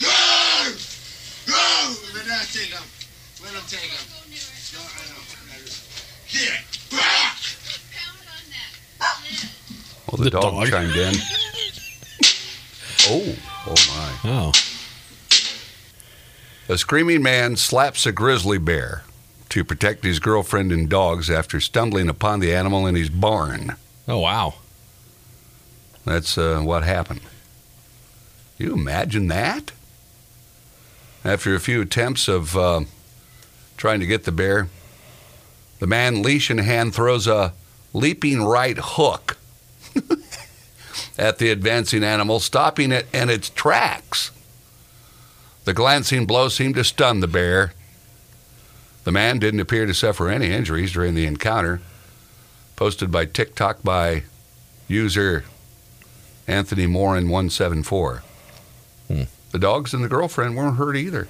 No! 0.00 0.72
No! 1.48 1.94
Let 2.14 2.24
that 2.26 2.46
take 2.52 2.70
him. 2.72 2.82
Let 3.42 3.52
him 3.54 3.62
take 3.68 3.80
him. 3.90 4.06
No, 4.72 4.80
I 4.80 4.82
know. 5.08 5.22
Get 6.30 6.64
back! 6.90 7.36
Well, 10.06 10.11
the, 10.22 10.30
The 10.30 10.40
dog, 10.40 10.54
dog. 10.54 10.68
chimed 10.68 10.96
in. 10.96 11.14
Oh, 13.08 13.34
oh 13.66 13.74
my. 13.88 14.30
Oh. 14.30 14.52
A 16.68 16.78
screaming 16.78 17.20
man 17.20 17.56
slaps 17.56 18.06
a 18.06 18.12
grizzly 18.12 18.58
bear 18.58 19.02
to 19.48 19.64
protect 19.64 20.04
his 20.04 20.20
girlfriend 20.20 20.70
and 20.70 20.88
dogs 20.88 21.28
after 21.28 21.58
stumbling 21.58 22.08
upon 22.08 22.38
the 22.38 22.54
animal 22.54 22.86
in 22.86 22.94
his 22.94 23.10
barn. 23.10 23.74
Oh 24.06 24.20
wow. 24.20 24.54
That's 26.04 26.38
uh, 26.38 26.60
what 26.60 26.84
happened. 26.84 27.22
You 28.56 28.72
imagine 28.72 29.26
that? 29.26 29.72
After 31.24 31.56
a 31.56 31.60
few 31.60 31.82
attempts 31.82 32.28
of 32.28 32.56
uh, 32.56 32.82
trying 33.76 33.98
to 33.98 34.06
get 34.06 34.22
the 34.24 34.32
bear, 34.32 34.68
the 35.80 35.88
man, 35.88 36.22
leash 36.22 36.52
in 36.52 36.58
hand, 36.58 36.94
throws 36.94 37.26
a 37.26 37.52
leaping 37.92 38.44
right 38.44 38.78
hook 38.80 39.36
at 41.18 41.38
the 41.38 41.50
advancing 41.50 42.04
animal, 42.04 42.40
stopping 42.40 42.92
it 42.92 43.06
in 43.12 43.30
its 43.30 43.50
tracks. 43.50 44.30
The 45.64 45.74
glancing 45.74 46.26
blow 46.26 46.48
seemed 46.48 46.74
to 46.74 46.84
stun 46.84 47.20
the 47.20 47.28
bear. 47.28 47.72
The 49.04 49.12
man 49.12 49.38
didn't 49.38 49.60
appear 49.60 49.86
to 49.86 49.94
suffer 49.94 50.28
any 50.28 50.52
injuries 50.52 50.92
during 50.92 51.14
the 51.14 51.26
encounter. 51.26 51.80
Posted 52.76 53.10
by 53.10 53.26
TikTok 53.26 53.82
by 53.82 54.24
user 54.88 55.44
Anthony 56.46 56.86
Morin 56.86 57.28
174. 57.28 58.22
Hmm. 59.08 59.22
The 59.52 59.58
dogs 59.58 59.94
and 59.94 60.02
the 60.02 60.08
girlfriend 60.08 60.56
weren't 60.56 60.76
hurt 60.76 60.96
either. 60.96 61.28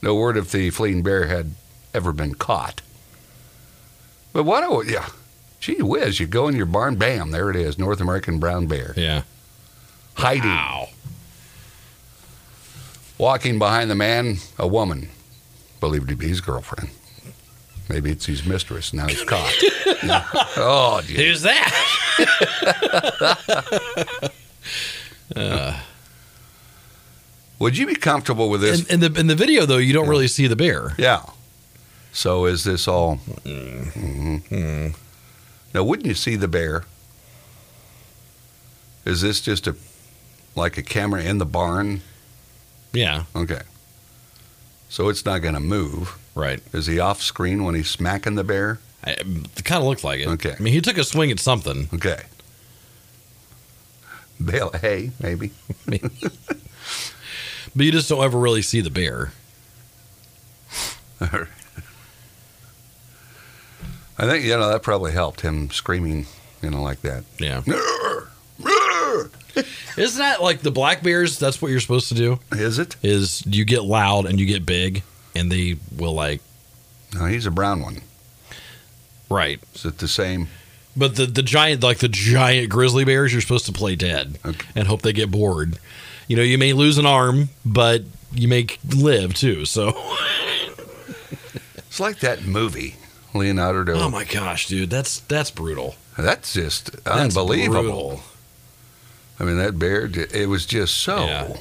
No 0.00 0.14
word 0.14 0.36
if 0.36 0.50
the 0.50 0.70
fleeing 0.70 1.02
bear 1.02 1.26
had 1.26 1.54
ever 1.92 2.12
been 2.12 2.34
caught. 2.34 2.80
But 4.32 4.44
what 4.44 4.62
a 4.62 4.90
yeah, 4.90 5.08
gee 5.60 5.82
whiz! 5.82 6.20
You 6.20 6.26
go 6.26 6.48
in 6.48 6.56
your 6.56 6.66
barn, 6.66 6.96
bam, 6.96 7.30
there 7.30 7.50
it 7.50 7.56
is, 7.56 7.78
North 7.78 8.00
American 8.00 8.38
brown 8.38 8.66
bear 8.66 8.92
Yeah. 8.96 9.22
hiding. 10.14 10.50
Wow. 10.50 10.88
Walking 13.18 13.58
behind 13.58 13.90
the 13.90 13.94
man, 13.96 14.36
a 14.58 14.66
woman, 14.68 15.08
believed 15.80 16.08
to 16.08 16.16
be 16.16 16.28
his 16.28 16.40
girlfriend. 16.40 16.90
Maybe 17.88 18.10
it's 18.10 18.26
his 18.26 18.44
mistress. 18.44 18.92
Now 18.92 19.06
he's 19.08 19.24
caught. 19.24 19.52
Yeah. 20.04 20.24
Oh, 20.56 21.00
gee. 21.04 21.14
Who's 21.16 21.42
that? 21.42 21.72
would 27.58 27.76
you 27.76 27.86
be 27.86 27.94
comfortable 27.94 28.48
with 28.50 28.60
this? 28.60 28.86
In, 28.88 29.02
in 29.02 29.12
the 29.12 29.20
in 29.20 29.26
the 29.26 29.34
video 29.34 29.66
though, 29.66 29.78
you 29.78 29.92
don't 29.92 30.08
really 30.08 30.28
see 30.28 30.46
the 30.46 30.56
bear. 30.56 30.94
Yeah. 30.98 31.22
So 32.12 32.46
is 32.46 32.64
this 32.64 32.88
all? 32.88 33.16
Mhm. 33.44 34.94
Now, 35.74 35.84
wouldn't 35.84 36.06
you 36.06 36.14
see 36.14 36.36
the 36.36 36.48
bear? 36.48 36.84
Is 39.04 39.22
this 39.22 39.40
just 39.40 39.66
a 39.66 39.76
like 40.54 40.76
a 40.76 40.82
camera 40.82 41.22
in 41.22 41.38
the 41.38 41.46
barn? 41.46 42.02
Yeah. 42.92 43.24
Okay. 43.36 43.60
So 44.88 45.08
it's 45.08 45.24
not 45.24 45.38
going 45.40 45.54
to 45.54 45.60
move. 45.60 46.18
Right. 46.34 46.60
Is 46.72 46.86
he 46.86 46.98
off 46.98 47.22
screen 47.22 47.64
when 47.64 47.74
he's 47.74 47.90
smacking 47.90 48.34
the 48.34 48.44
bear? 48.44 48.80
I, 49.04 49.12
it 49.12 49.64
kind 49.64 49.80
of 49.82 49.88
looked 49.88 50.04
like 50.04 50.20
it. 50.20 50.28
Okay. 50.28 50.54
I 50.58 50.62
mean, 50.62 50.72
he 50.72 50.80
took 50.80 50.98
a 50.98 51.04
swing 51.04 51.30
at 51.30 51.38
something. 51.38 51.88
Okay. 51.94 52.22
Bale 54.44 54.70
hay, 54.70 55.12
maybe. 55.20 55.50
But 57.76 57.86
you 57.86 57.92
just 57.92 58.08
don't 58.08 58.24
ever 58.24 58.38
really 58.38 58.62
see 58.62 58.80
the 58.80 58.90
bear. 58.90 59.32
I 64.18 64.26
think 64.26 64.44
you 64.44 64.56
know 64.56 64.68
that 64.70 64.82
probably 64.82 65.12
helped 65.12 65.42
him 65.42 65.70
screaming, 65.70 66.26
you 66.62 66.70
know, 66.70 66.82
like 66.82 67.02
that. 67.02 67.24
Yeah. 67.38 67.62
Isn't 69.96 70.18
that 70.20 70.40
like 70.42 70.60
the 70.60 70.70
black 70.70 71.02
bears? 71.02 71.38
That's 71.38 71.60
what 71.60 71.70
you're 71.70 71.80
supposed 71.80 72.08
to 72.08 72.14
do. 72.14 72.38
Is 72.52 72.78
it? 72.78 72.96
Is 73.02 73.44
you 73.46 73.64
get 73.64 73.82
loud 73.84 74.26
and 74.26 74.38
you 74.38 74.46
get 74.46 74.64
big, 74.64 75.02
and 75.34 75.50
they 75.50 75.76
will 75.96 76.14
like 76.14 76.40
No, 77.14 77.24
he's 77.26 77.46
a 77.46 77.50
brown 77.50 77.80
one. 77.82 78.02
right. 79.28 79.60
Is 79.74 79.84
it 79.84 79.98
the 79.98 80.06
same? 80.08 80.48
But 80.96 81.16
the 81.16 81.26
the 81.26 81.42
giant 81.42 81.82
like 81.82 81.98
the 81.98 82.08
giant 82.08 82.68
grizzly 82.70 83.04
bears, 83.04 83.32
you're 83.32 83.40
supposed 83.42 83.66
to 83.66 83.72
play 83.72 83.96
dead 83.96 84.38
Okay. 84.44 84.66
and 84.76 84.86
hope 84.88 85.02
they 85.02 85.12
get 85.12 85.30
bored. 85.30 85.78
You 86.28 86.36
know, 86.36 86.42
you 86.42 86.58
may 86.58 86.72
lose 86.72 86.98
an 86.98 87.06
arm, 87.06 87.48
but 87.64 88.02
you 88.32 88.46
may 88.48 88.66
live 88.94 89.34
too. 89.34 89.64
So, 89.64 89.88
It's 91.76 91.98
like 91.98 92.20
that 92.20 92.44
movie, 92.44 92.96
Leonardo. 93.34 93.94
oh 93.94 94.10
my 94.10 94.24
gosh, 94.24 94.66
dude, 94.68 94.90
that's 94.90 95.20
that's 95.20 95.50
brutal. 95.50 95.94
That's 96.16 96.52
just 96.54 96.92
That's 97.04 97.36
unbelievable. 97.36 97.82
brutal. 97.82 98.20
I 99.40 99.44
mean, 99.44 99.56
that 99.58 99.78
bear, 99.78 100.06
it 100.34 100.48
was 100.48 100.66
just 100.66 100.96
so, 100.96 101.24
Yeah. 101.26 101.56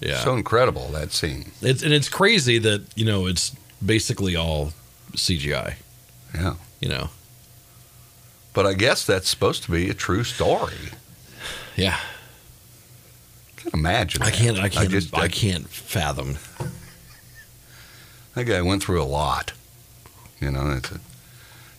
Yeah, 0.00 0.18
so 0.24 0.34
incredible, 0.34 0.88
that 0.88 1.12
scene. 1.12 1.52
it's 1.60 1.82
and 1.82 1.92
it's 1.92 2.08
crazy 2.08 2.58
that 2.58 2.82
you 2.96 3.04
know 3.04 3.26
it's 3.26 3.54
basically 3.84 4.34
all 4.34 4.72
CGI. 5.12 5.74
Yeah. 6.34 6.54
You 6.80 6.88
know, 6.88 7.10
But 8.54 8.66
I 8.66 8.72
guess 8.74 9.04
that's 9.06 9.28
supposed 9.28 9.62
to 9.64 9.70
be 9.70 9.88
a 9.90 9.94
true 9.94 10.24
story. 10.24 10.74
yeah. 11.76 11.98
Can't 13.56 13.74
imagine. 13.74 14.22
I 14.22 14.30
can't. 14.30 14.58
I 14.58 14.68
can't. 14.68 14.86
I, 14.86 14.90
just, 14.90 15.16
I, 15.16 15.28
can't 15.28 15.68
fathom. 15.68 16.38
that 18.34 18.44
guy 18.44 18.60
went 18.62 18.82
through 18.82 19.00
a 19.00 19.04
lot. 19.04 19.52
You 20.42 20.50
know. 20.50 20.70
It's 20.72 20.90
a, 20.90 21.00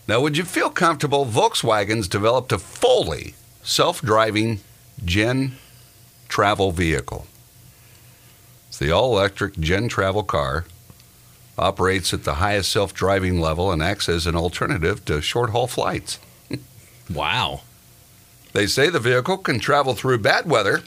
now, 0.06 0.20
would 0.20 0.36
you 0.36 0.44
feel 0.44 0.70
comfortable? 0.70 1.24
Volkswagen's 1.24 2.08
developed 2.08 2.52
a 2.52 2.58
fully 2.58 3.34
self-driving 3.62 4.60
Gen 5.04 5.52
travel 6.28 6.72
vehicle. 6.72 7.26
It's 8.68 8.78
the 8.78 8.90
all-electric 8.90 9.58
Gen 9.58 9.88
travel 9.88 10.22
car. 10.22 10.66
Operates 11.56 12.12
at 12.12 12.24
the 12.24 12.34
highest 12.34 12.72
self-driving 12.72 13.40
level 13.40 13.70
and 13.70 13.82
acts 13.82 14.08
as 14.08 14.26
an 14.26 14.34
alternative 14.34 15.04
to 15.06 15.22
short-haul 15.22 15.66
flights. 15.66 16.18
Wow. 17.12 17.60
They 18.54 18.66
say 18.66 18.88
the 18.88 18.98
vehicle 18.98 19.36
can 19.36 19.58
travel 19.58 19.92
through 19.92 20.18
bad 20.18 20.48
weather 20.48 20.82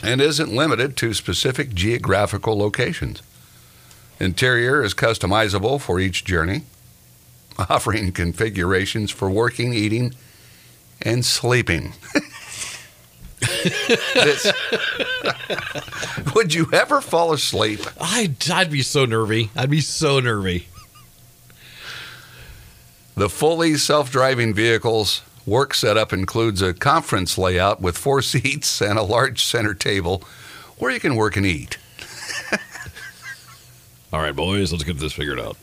and 0.00 0.20
isn't 0.20 0.54
limited 0.54 0.96
to 0.98 1.12
specific 1.12 1.74
geographical 1.74 2.56
locations. 2.56 3.20
Interior 4.20 4.82
is 4.82 4.94
customizable 4.94 5.80
for 5.80 6.00
each 6.00 6.24
journey, 6.24 6.62
offering 7.70 8.12
configurations 8.12 9.10
for 9.10 9.30
working, 9.30 9.72
eating, 9.72 10.14
and 11.02 11.24
sleeping. 11.24 11.92
This- 14.14 14.52
Would 16.34 16.54
you 16.54 16.68
ever 16.72 17.00
fall 17.00 17.32
asleep? 17.32 17.80
I'd, 18.00 18.50
I'd 18.50 18.70
be 18.70 18.82
so 18.82 19.04
nervy. 19.06 19.50
I'd 19.56 19.70
be 19.70 19.80
so 19.80 20.18
nervy. 20.18 20.66
The 23.16 23.28
fully 23.28 23.76
self 23.76 24.10
driving 24.10 24.54
vehicle's 24.54 25.22
work 25.46 25.74
setup 25.74 26.12
includes 26.12 26.60
a 26.62 26.74
conference 26.74 27.38
layout 27.38 27.80
with 27.80 27.96
four 27.96 28.22
seats 28.22 28.80
and 28.80 28.98
a 28.98 29.02
large 29.02 29.44
center 29.44 29.72
table 29.74 30.22
where 30.78 30.90
you 30.90 31.00
can 31.00 31.14
work 31.16 31.36
and 31.36 31.46
eat. 31.46 31.78
All 34.12 34.20
right, 34.20 34.34
boys, 34.34 34.72
let's 34.72 34.84
get 34.84 34.98
this 34.98 35.12
figured 35.12 35.38
out. 35.38 35.56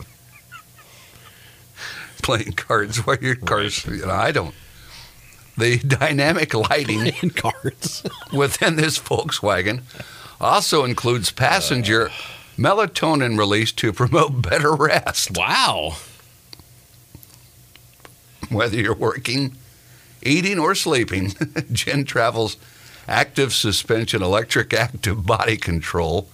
Playing 2.22 2.52
cards 2.52 3.04
while 3.04 3.18
your 3.20 3.34
cars, 3.34 3.84
you 3.86 4.06
know, 4.06 4.12
I 4.12 4.30
don't. 4.30 4.54
The 5.58 5.78
dynamic 5.78 6.54
lighting 6.54 7.06
In 7.22 7.30
cards. 7.30 8.04
within 8.32 8.76
this 8.76 8.98
Volkswagen 8.98 9.82
also 10.40 10.84
includes 10.84 11.32
passenger 11.32 12.10
melatonin 12.56 13.38
release 13.38 13.72
to 13.72 13.92
promote 13.92 14.42
better 14.42 14.74
rest. 14.74 15.36
wow. 15.36 15.96
Whether 18.48 18.76
you're 18.76 18.94
working, 18.94 19.56
eating, 20.22 20.58
or 20.58 20.74
sleeping, 20.74 21.34
Gen 21.72 22.04
Travel's 22.04 22.56
active 23.08 23.52
suspension 23.52 24.22
electric 24.22 24.72
active 24.72 25.26
body 25.26 25.56
control 25.56 26.28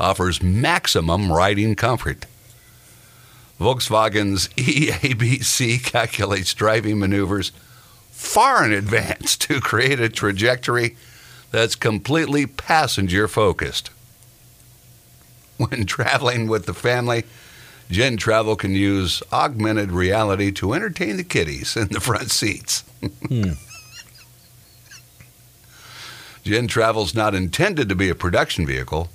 offers 0.00 0.42
maximum 0.42 1.30
riding 1.30 1.76
comfort. 1.76 2.26
Volkswagen's 3.60 4.48
EABC 4.56 5.84
calculates 5.84 6.54
driving 6.54 6.98
maneuvers 6.98 7.52
far 8.10 8.64
in 8.64 8.72
advance 8.72 9.36
to 9.36 9.60
create 9.60 10.00
a 10.00 10.08
trajectory 10.08 10.96
that's 11.50 11.74
completely 11.74 12.46
passenger 12.46 13.28
focused. 13.28 13.90
When 15.58 15.84
traveling 15.84 16.48
with 16.48 16.66
the 16.66 16.74
family, 16.74 17.24
Gen 17.90 18.16
Travel 18.16 18.56
can 18.56 18.74
use 18.74 19.22
augmented 19.32 19.90
reality 19.90 20.52
to 20.52 20.72
entertain 20.74 21.16
the 21.16 21.24
kiddies 21.24 21.76
in 21.76 21.88
the 21.88 22.00
front 22.00 22.30
seats. 22.30 22.84
Hmm. 23.28 23.52
Gen 26.44 26.68
Travel's 26.68 27.14
not 27.14 27.34
intended 27.34 27.88
to 27.88 27.94
be 27.94 28.08
a 28.08 28.14
production 28.14 28.66
vehicle, 28.66 29.10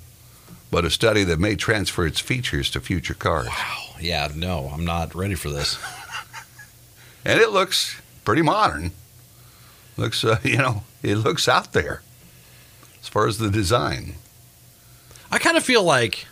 but 0.70 0.84
a 0.84 0.90
study 0.90 1.24
that 1.24 1.38
may 1.38 1.56
transfer 1.56 2.06
its 2.06 2.20
features 2.20 2.70
to 2.70 2.80
future 2.80 3.14
cars. 3.14 3.48
Oh, 3.50 3.96
yeah, 4.00 4.28
no, 4.34 4.70
I'm 4.72 4.84
not 4.84 5.14
ready 5.14 5.34
for 5.34 5.50
this. 5.50 5.78
And 7.26 7.40
it 7.40 7.50
looks 7.50 8.00
pretty 8.24 8.42
modern. 8.42 8.92
Looks, 9.96 10.24
uh, 10.24 10.38
you 10.44 10.58
know, 10.58 10.84
it 11.02 11.16
looks 11.16 11.48
out 11.48 11.72
there 11.72 12.02
as 13.02 13.08
far 13.08 13.26
as 13.26 13.38
the 13.38 13.50
design. 13.50 14.14
I 15.32 15.38
kind 15.38 15.56
of 15.56 15.64
feel 15.64 15.82
like 15.82 16.28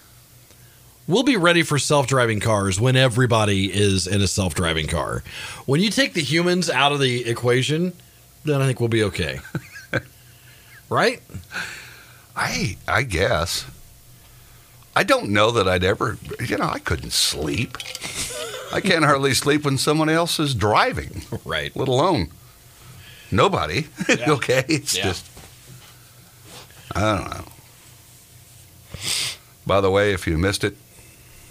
we'll 1.08 1.24
be 1.24 1.36
ready 1.36 1.64
for 1.64 1.80
self-driving 1.80 2.38
cars 2.38 2.80
when 2.80 2.94
everybody 2.94 3.72
is 3.74 4.06
in 4.06 4.22
a 4.22 4.28
self-driving 4.28 4.86
car. 4.86 5.24
When 5.66 5.80
you 5.80 5.90
take 5.90 6.14
the 6.14 6.22
humans 6.22 6.70
out 6.70 6.92
of 6.92 7.00
the 7.00 7.28
equation, 7.28 7.92
then 8.44 8.62
I 8.62 8.66
think 8.66 8.78
we'll 8.78 8.88
be 8.88 9.02
okay. 9.02 9.40
right? 10.88 11.20
I, 12.36 12.76
I 12.86 13.02
guess. 13.02 13.66
I 14.96 15.02
don't 15.02 15.30
know 15.30 15.50
that 15.50 15.66
I'd 15.68 15.84
ever, 15.84 16.18
you 16.46 16.56
know, 16.56 16.68
I 16.68 16.78
couldn't 16.78 17.12
sleep. 17.12 17.76
I 18.72 18.80
can't 18.80 19.04
hardly 19.04 19.34
sleep 19.34 19.64
when 19.64 19.76
someone 19.78 20.08
else 20.08 20.38
is 20.38 20.54
driving. 20.54 21.22
Right. 21.44 21.74
let 21.76 21.88
alone 21.88 22.30
nobody. 23.30 23.86
Yeah. 24.08 24.16
okay, 24.32 24.64
it's 24.68 24.96
Yeah. 24.96 25.04
just 25.04 25.26
I 26.94 27.16
don't 27.18 27.30
know. 27.30 27.44
By 29.66 29.80
the 29.80 29.90
way, 29.90 30.12
if 30.12 30.26
you 30.26 30.38
missed 30.38 30.62
it, 30.62 30.76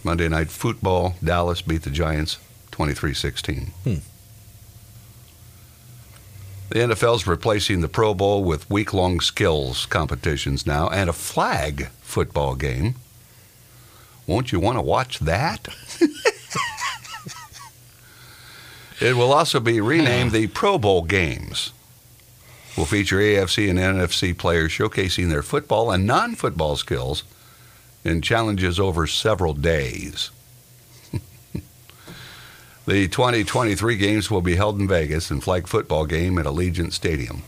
Monday 0.04 0.30
night 0.30 0.50
football, 0.50 1.16
Dallas 1.24 1.62
beat 1.62 1.84
the 1.84 1.90
Giants 1.90 2.38
23-16. 2.72 3.70
Hmm. 3.84 3.94
The 6.70 6.80
NFL's 6.80 7.28
replacing 7.28 7.82
the 7.82 7.88
Pro 7.90 8.14
Bowl 8.14 8.44
with 8.44 8.70
week-long 8.70 9.20
skills 9.20 9.86
competitions 9.86 10.66
now 10.66 10.88
and 10.90 11.10
a 11.10 11.14
flag 11.14 11.90
football 12.02 12.56
game. 12.56 12.96
Won't 14.26 14.52
you 14.52 14.60
want 14.60 14.78
to 14.78 14.82
watch 14.82 15.20
that? 15.20 15.68
It 19.04 19.18
will 19.18 19.34
also 19.34 19.60
be 19.60 19.82
renamed 19.82 20.32
the 20.32 20.48
Pro 20.48 20.78
Bowl 20.78 21.02
Games. 21.02 21.74
Will 22.78 22.86
feature 22.86 23.18
AFC 23.18 23.70
and 23.70 23.78
NFC 23.78 24.36
players 24.36 24.72
showcasing 24.72 25.30
their 25.30 25.44
football 25.44 25.92
and 25.92 26.08
non-football 26.08 26.78
skills 26.78 27.26
in 28.06 28.22
challenges 28.22 28.80
over 28.80 29.06
several 29.06 29.54
days. 29.54 30.32
the 32.86 33.10
2023 33.10 33.98
games 33.98 34.32
will 34.32 34.42
be 34.42 34.56
held 34.56 34.80
in 34.80 34.88
Vegas 34.88 35.30
and 35.30 35.44
flag 35.44 35.68
football 35.68 36.06
game 36.06 36.38
at 36.38 36.46
Allegiant 36.46 36.94
Stadium, 36.94 37.44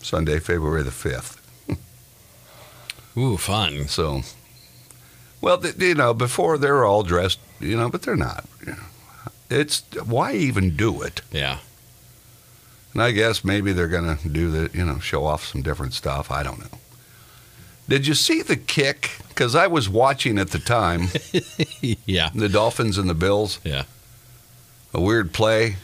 Sunday, 0.00 0.40
February 0.40 0.82
the 0.82 0.90
5th. 0.90 1.36
Ooh, 3.16 3.36
fun. 3.36 3.86
So, 3.86 4.22
well, 5.40 5.58
th- 5.58 5.78
you 5.78 5.94
know, 5.94 6.14
before 6.14 6.58
they're 6.58 6.84
all 6.84 7.02
dressed, 7.02 7.38
you 7.60 7.76
know, 7.76 7.88
but 7.88 8.02
they're 8.02 8.16
not. 8.16 8.44
you 8.66 8.72
know. 8.72 8.78
It's 9.48 9.82
why 10.04 10.32
even 10.34 10.76
do 10.76 11.02
it? 11.02 11.22
Yeah. 11.32 11.58
And 12.92 13.02
I 13.02 13.10
guess 13.12 13.44
maybe 13.44 13.72
they're 13.72 13.88
going 13.88 14.16
to 14.16 14.28
do 14.28 14.50
the, 14.50 14.76
you 14.76 14.84
know, 14.84 14.98
show 14.98 15.24
off 15.24 15.44
some 15.46 15.62
different 15.62 15.94
stuff. 15.94 16.30
I 16.30 16.42
don't 16.42 16.58
know. 16.58 16.78
Did 17.88 18.06
you 18.06 18.14
see 18.14 18.42
the 18.42 18.56
kick? 18.56 19.10
Because 19.28 19.54
I 19.54 19.66
was 19.66 19.88
watching 19.88 20.38
at 20.38 20.50
the 20.50 20.58
time 20.58 21.08
yeah. 22.06 22.30
the 22.34 22.48
Dolphins 22.48 22.98
and 22.98 23.08
the 23.08 23.14
Bills. 23.14 23.58
Yeah. 23.64 23.84
A 24.92 25.00
weird 25.00 25.32
play 25.32 25.76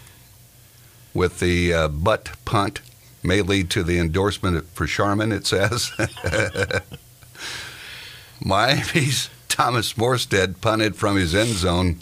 with 1.14 1.40
the 1.40 1.72
uh, 1.72 1.88
butt 1.88 2.30
punt 2.44 2.80
may 3.22 3.42
lead 3.42 3.70
to 3.70 3.82
the 3.82 3.98
endorsement 3.98 4.66
for 4.74 4.86
Charmin, 4.86 5.32
it 5.32 5.46
says. 5.46 5.90
Miami's 8.40 9.30
Thomas 9.56 9.94
Morstead 9.94 10.60
punted 10.60 10.96
from 10.96 11.16
his 11.16 11.34
end 11.34 11.54
zone 11.54 11.96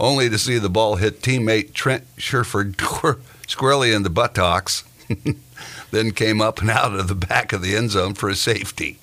only 0.00 0.28
to 0.28 0.36
see 0.36 0.58
the 0.58 0.68
ball 0.68 0.96
hit 0.96 1.22
teammate 1.22 1.74
Trent 1.74 2.02
Sherfield 2.16 3.20
squarely 3.46 3.92
in 3.92 4.02
the 4.02 4.10
buttocks, 4.10 4.82
then 5.92 6.10
came 6.10 6.40
up 6.40 6.60
and 6.60 6.68
out 6.68 6.92
of 6.92 7.06
the 7.06 7.14
back 7.14 7.52
of 7.52 7.62
the 7.62 7.76
end 7.76 7.92
zone 7.92 8.14
for 8.14 8.28
a 8.28 8.34
safety. 8.34 8.98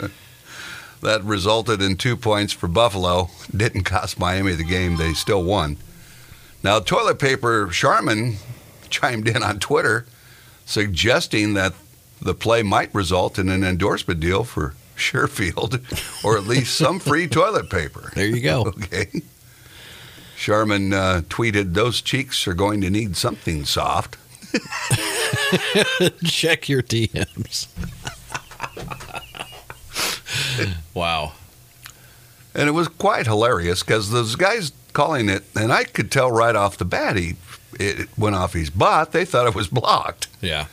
that 1.00 1.24
resulted 1.24 1.80
in 1.80 1.96
two 1.96 2.18
points 2.18 2.52
for 2.52 2.68
Buffalo. 2.68 3.30
Didn't 3.50 3.84
cost 3.84 4.18
Miami 4.18 4.52
the 4.52 4.62
game. 4.62 4.98
They 4.98 5.14
still 5.14 5.42
won. 5.42 5.78
Now, 6.62 6.80
toilet 6.80 7.18
paper 7.18 7.66
Charmin 7.68 8.36
chimed 8.90 9.26
in 9.26 9.42
on 9.42 9.58
Twitter 9.58 10.04
suggesting 10.66 11.54
that 11.54 11.72
the 12.20 12.34
play 12.34 12.62
might 12.62 12.94
result 12.94 13.38
in 13.38 13.48
an 13.48 13.64
endorsement 13.64 14.20
deal 14.20 14.44
for 14.44 14.74
Sherfield 15.00 15.80
or 16.24 16.36
at 16.36 16.44
least 16.44 16.76
some 16.76 17.00
free 17.00 17.26
toilet 17.26 17.70
paper. 17.70 18.12
There 18.14 18.26
you 18.26 18.40
go. 18.40 18.72
Okay. 18.80 19.22
Charmin 20.36 20.94
uh, 20.94 21.20
tweeted, 21.28 21.74
Those 21.74 22.00
cheeks 22.00 22.46
are 22.48 22.54
going 22.54 22.80
to 22.80 22.88
need 22.88 23.14
something 23.16 23.66
soft. 23.66 24.16
Check 26.24 26.68
your 26.68 26.82
DMs. 26.82 27.68
wow. 30.94 31.32
And 32.54 32.68
it 32.68 32.72
was 32.72 32.88
quite 32.88 33.26
hilarious 33.26 33.82
because 33.82 34.10
those 34.10 34.34
guys 34.34 34.72
calling 34.92 35.28
it, 35.28 35.44
and 35.54 35.72
I 35.72 35.84
could 35.84 36.10
tell 36.10 36.30
right 36.30 36.56
off 36.56 36.78
the 36.78 36.84
bat 36.84 37.16
he 37.16 37.36
it 37.78 38.08
went 38.18 38.34
off 38.34 38.52
his 38.54 38.70
butt. 38.70 39.12
They 39.12 39.24
thought 39.24 39.46
it 39.46 39.54
was 39.54 39.68
blocked. 39.68 40.28
Yeah. 40.40 40.66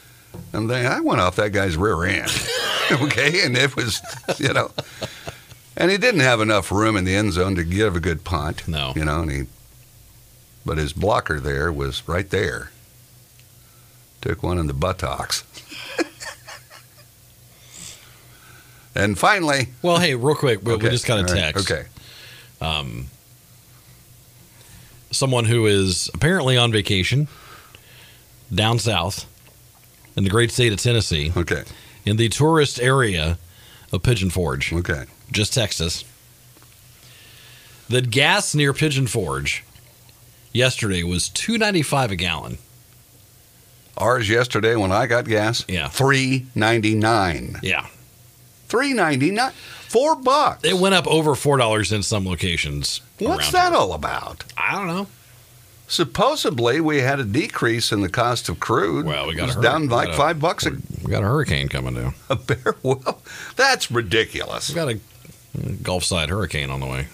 And 0.54 0.70
they, 0.70 0.86
I 0.86 1.00
went 1.00 1.22
off 1.22 1.36
that 1.38 1.52
guy's 1.52 1.78
rear 1.78 2.04
end. 2.04 2.32
okay. 3.02 3.46
And 3.46 3.58
it 3.58 3.76
was, 3.76 4.02
you 4.40 4.54
know, 4.54 4.72
and 5.76 5.92
he 5.92 5.98
didn't 5.98 6.22
have 6.22 6.42
enough 6.42 6.72
room 6.72 6.98
in 6.98 7.06
the 7.06 7.16
end 7.16 7.34
zone 7.34 7.56
to 7.56 7.64
give 7.64 7.96
a 7.96 8.00
good 8.00 8.24
punt. 8.24 8.68
No. 8.68 8.94
You 8.96 9.06
know, 9.06 9.22
and 9.22 9.32
he, 9.32 9.44
but 10.66 10.78
his 10.78 10.94
blocker 10.94 11.40
there 11.40 11.72
was 11.72 12.08
right 12.08 12.30
there. 12.30 12.72
Took 14.22 14.42
one 14.44 14.58
in 14.58 14.68
the 14.68 14.74
buttocks. 14.74 15.44
and 18.96 19.18
finally, 19.18 19.70
Well, 19.82 20.00
hey, 20.00 20.16
real 20.16 20.36
quick, 20.36 20.64
we, 20.64 20.76
we 20.76 20.90
just 20.90 21.06
got 21.06 21.20
a 21.20 21.22
all 21.22 21.28
right, 21.28 21.54
text. 21.54 21.72
Okay. 21.72 21.88
Um, 22.60 23.08
someone 25.12 25.46
who 25.46 25.68
is 25.68 26.10
apparently 26.14 26.58
on 26.58 26.72
vacation 26.72 27.28
down 28.54 28.80
south 28.80 29.26
in 30.16 30.24
the 30.24 30.30
great 30.30 30.52
state 30.52 30.74
of 30.74 30.80
Tennessee, 30.82 31.32
Okay. 31.38 31.64
In 32.08 32.16
the 32.18 32.30
tourist 32.30 32.80
area 32.80 33.38
of 33.92 34.02
Pigeon 34.04 34.30
Forge, 34.30 34.72
Okay. 34.74 35.04
just 35.32 35.54
Texas, 35.54 36.04
The 37.90 38.02
gas 38.02 38.54
near 38.54 38.74
Pigeon 38.74 39.08
Forge 39.08 39.64
yesterday 40.52 41.04
was 41.04 41.30
two 41.30 41.58
ninety 41.58 41.82
five 41.82 42.12
a 42.12 42.16
gallon. 42.16 42.58
Ours 43.98 44.30
yesterday 44.30 44.76
when 44.76 44.92
I 44.92 45.08
got 45.08 45.26
gas, 45.26 45.64
Yeah. 45.68 45.88
three 45.88 46.48
ninety 46.54 46.96
nine. 46.96 47.60
Yeah, 47.64 47.88
Three 48.68 48.94
ninety 48.94 49.32
nine. 49.32 49.54
Four 49.88 50.16
bucks. 50.18 50.66
it 50.66 50.78
went 50.78 50.96
up 50.96 51.08
over 51.08 51.34
four 51.34 51.56
dollars 51.58 51.92
in 51.94 52.04
some 52.04 52.26
locations. 52.28 53.00
What's 53.20 53.52
that 53.54 53.72
here. 53.72 53.80
all 53.80 53.94
about? 53.94 54.44
I 54.58 54.74
don't 54.74 54.88
know. 54.88 55.08
Supposedly, 55.90 56.82
we 56.82 56.98
had 56.98 57.20
a 57.20 57.24
decrease 57.24 57.92
in 57.94 58.02
the 58.02 58.10
cost 58.10 58.50
of 58.50 58.60
crude. 58.60 59.06
Well, 59.06 59.28
we 59.28 59.36
got 59.36 59.44
it 59.44 59.46
was 59.48 59.52
a 59.56 59.60
hurry- 59.60 59.64
down 59.64 59.82
we 59.84 59.88
like 59.88 60.08
got 60.08 60.14
a- 60.14 60.18
five 60.18 60.40
bucks 60.40 60.66
a, 60.66 60.72
We 61.04 61.10
got 61.12 61.24
a 61.24 61.28
hurricane 61.28 61.70
coming 61.70 61.96
down. 61.96 62.14
a 62.30 62.36
bear? 62.36 62.76
Well, 62.84 63.22
that's 63.56 63.90
ridiculous. 63.90 64.70
We 64.70 64.76
got 64.76 64.90
a 64.90 65.00
Gulf 65.82 66.04
side 66.04 66.30
hurricane 66.30 66.70
on 66.70 66.82
the 66.82 66.86
way. 66.86 67.08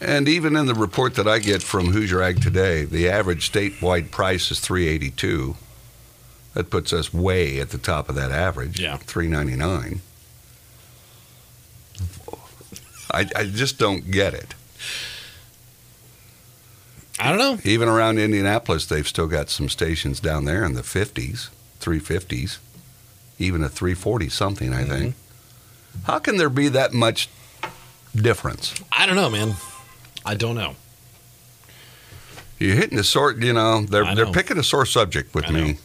And 0.00 0.28
even 0.28 0.56
in 0.56 0.66
the 0.66 0.74
report 0.74 1.14
that 1.16 1.26
I 1.28 1.38
get 1.40 1.62
from 1.62 1.88
Hoosier 1.88 2.22
Ag 2.22 2.40
today, 2.40 2.84
the 2.84 3.08
average 3.08 3.50
statewide 3.52 4.10
price 4.10 4.50
is 4.50 4.60
three 4.60 4.88
eighty 4.88 5.10
two. 5.10 5.56
That 6.54 6.70
puts 6.70 6.92
us 6.92 7.12
way 7.12 7.58
at 7.58 7.70
the 7.70 7.78
top 7.78 8.08
of 8.08 8.14
that 8.14 8.30
average. 8.30 8.78
Yeah. 8.80 8.96
three 8.98 9.26
ninety 9.28 9.56
nine. 9.56 10.00
I, 13.10 13.28
I 13.36 13.44
just 13.44 13.78
don't 13.78 14.10
get 14.10 14.34
it. 14.34 14.54
I 17.18 17.28
don't 17.30 17.38
know. 17.38 17.58
Even 17.64 17.88
around 17.88 18.18
Indianapolis, 18.18 18.86
they've 18.86 19.06
still 19.06 19.28
got 19.28 19.48
some 19.48 19.68
stations 19.68 20.20
down 20.20 20.44
there 20.44 20.64
in 20.64 20.74
the 20.74 20.82
50s, 20.82 21.48
350s, 21.80 22.58
even 23.38 23.62
a 23.62 23.68
340 23.68 24.28
something, 24.28 24.72
I 24.72 24.84
think. 24.84 25.14
Mm-hmm. 25.14 26.04
How 26.04 26.18
can 26.18 26.36
there 26.36 26.50
be 26.50 26.68
that 26.68 26.92
much 26.92 27.28
difference? 28.14 28.74
I 28.90 29.06
don't 29.06 29.16
know, 29.16 29.30
man. 29.30 29.54
I 30.26 30.34
don't 30.34 30.56
know. 30.56 30.74
You're 32.58 32.76
hitting 32.76 32.98
a 32.98 33.04
sore, 33.04 33.32
you 33.32 33.52
know, 33.52 33.82
they're 33.82 34.04
I 34.04 34.14
they're 34.14 34.26
picking 34.32 34.58
a 34.58 34.62
sore 34.62 34.86
subject 34.86 35.34
with 35.34 35.46
I 35.46 35.50
know. 35.50 35.64
me. 35.64 35.78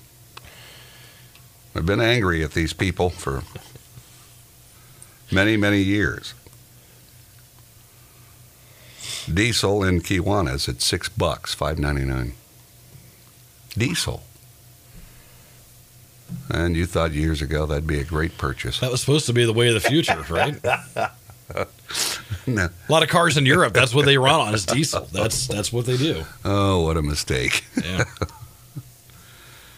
I've 1.75 1.85
been 1.85 2.01
angry 2.01 2.43
at 2.43 2.51
these 2.53 2.73
people 2.73 3.09
for 3.09 3.43
many, 5.31 5.57
many 5.57 5.81
years. 5.81 6.33
Diesel 9.33 9.83
in 9.83 10.01
Kewanna 10.01 10.67
at 10.67 10.81
six 10.81 11.09
bucks, 11.09 11.53
five 11.53 11.79
ninety 11.79 12.05
nine. 12.05 12.33
Diesel. 13.77 14.23
And 16.49 16.75
you 16.75 16.85
thought 16.85 17.11
years 17.11 17.41
ago 17.41 17.65
that'd 17.65 17.87
be 17.87 17.99
a 17.99 18.03
great 18.03 18.37
purchase. 18.37 18.79
That 18.79 18.91
was 18.91 19.01
supposed 19.01 19.25
to 19.27 19.33
be 19.33 19.45
the 19.45 19.53
way 19.53 19.67
of 19.69 19.73
the 19.73 19.79
future, 19.79 20.21
right? 20.29 20.55
No. 22.45 22.69
A 22.87 22.91
lot 22.91 23.01
of 23.01 23.09
cars 23.09 23.37
in 23.37 23.45
Europe, 23.45 23.73
that's 23.73 23.93
what 23.93 24.05
they 24.05 24.17
run 24.17 24.39
on 24.39 24.53
is 24.53 24.65
diesel. 24.65 25.07
That's 25.11 25.47
that's 25.47 25.73
what 25.73 25.85
they 25.85 25.97
do. 25.97 26.23
Oh, 26.45 26.83
what 26.83 26.97
a 26.97 27.01
mistake. 27.01 27.65
Yeah. 27.83 28.05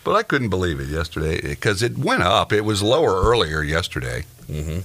But 0.04 0.16
I 0.16 0.24
couldn't 0.24 0.50
believe 0.50 0.80
it 0.80 0.88
yesterday 0.88 1.42
because 1.42 1.84
it 1.84 1.98
went 1.98 2.24
up. 2.24 2.52
It 2.52 2.62
was 2.62 2.82
lower 2.82 3.22
earlier 3.22 3.62
yesterday. 3.62 4.26
Mm-hmm. 4.48 4.80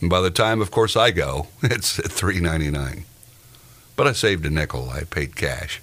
And 0.00 0.10
by 0.10 0.20
the 0.20 0.30
time, 0.30 0.60
of 0.60 0.70
course, 0.70 0.96
I 0.96 1.10
go, 1.10 1.46
it's 1.62 1.98
at 1.98 2.10
three 2.10 2.40
ninety 2.40 2.70
nine. 2.70 3.04
But 3.98 4.06
I 4.06 4.12
saved 4.12 4.46
a 4.46 4.50
nickel. 4.50 4.90
I 4.90 5.02
paid 5.02 5.34
cash. 5.34 5.82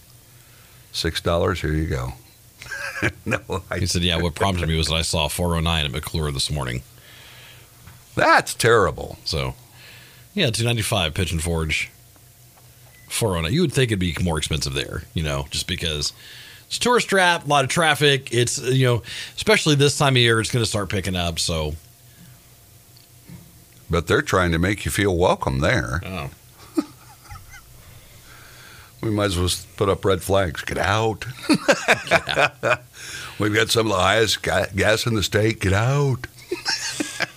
Six 0.94 1.20
dollars. 1.20 1.60
Here 1.60 1.74
you 1.74 1.86
go. 1.88 2.14
no, 3.26 3.40
I, 3.70 3.80
He 3.80 3.86
said, 3.88 4.04
"Yeah." 4.04 4.16
What 4.22 4.36
prompted 4.36 4.70
me 4.70 4.78
was 4.78 4.88
that 4.88 4.96
I 4.96 5.02
saw 5.02 5.28
409 5.28 5.86
at 5.86 5.92
McClure 5.92 6.32
this 6.32 6.50
morning. 6.50 6.82
that's 8.16 8.54
terrible. 8.54 9.18
So, 9.26 9.54
yeah, 10.34 10.46
295 10.50 11.14
Pigeon 11.14 11.40
Forge. 11.40 11.92
409. 13.10 13.54
You 13.54 13.62
would 13.62 13.74
think 13.74 13.92
it'd 13.92 14.00
be 14.00 14.16
more 14.24 14.38
expensive 14.38 14.74
there, 14.74 15.04
you 15.14 15.22
know, 15.22 15.48
just 15.52 15.68
because 15.68 16.14
it's 16.68 16.80
tourist 16.80 17.10
trap, 17.10 17.44
a 17.44 17.48
lot 17.50 17.66
of 17.66 17.70
traffic. 17.70 18.34
It's 18.34 18.58
you 18.58 18.86
know, 18.86 19.04
especially 19.36 19.76
this 19.76 19.98
time 19.98 20.14
of 20.14 20.18
year, 20.22 20.40
it's 20.40 20.52
going 20.52 20.64
to 20.64 20.70
start 20.70 20.88
picking 20.88 21.18
up. 21.18 21.38
So, 21.38 21.74
But 23.90 24.08
they're 24.08 24.22
trying 24.22 24.54
to 24.54 24.58
make 24.58 24.86
you 24.86 24.92
feel 24.92 25.18
welcome 25.18 25.60
there. 25.60 26.02
oh, 26.06 26.30
We 29.06 29.12
might 29.12 29.26
as 29.26 29.38
well 29.38 29.50
put 29.78 29.88
up 29.88 30.04
red 30.04 30.24
flags. 30.24 30.64
Get 30.64 30.80
out. 30.80 31.26
We've 33.40 33.54
got 33.54 33.70
some 33.70 33.86
of 33.86 33.92
the 33.92 34.00
highest 34.02 34.42
ga- 34.42 34.66
gas 34.76 35.06
in 35.06 35.14
the 35.14 35.22
state. 35.22 35.60
Get 35.62 35.74
out. 35.74 36.26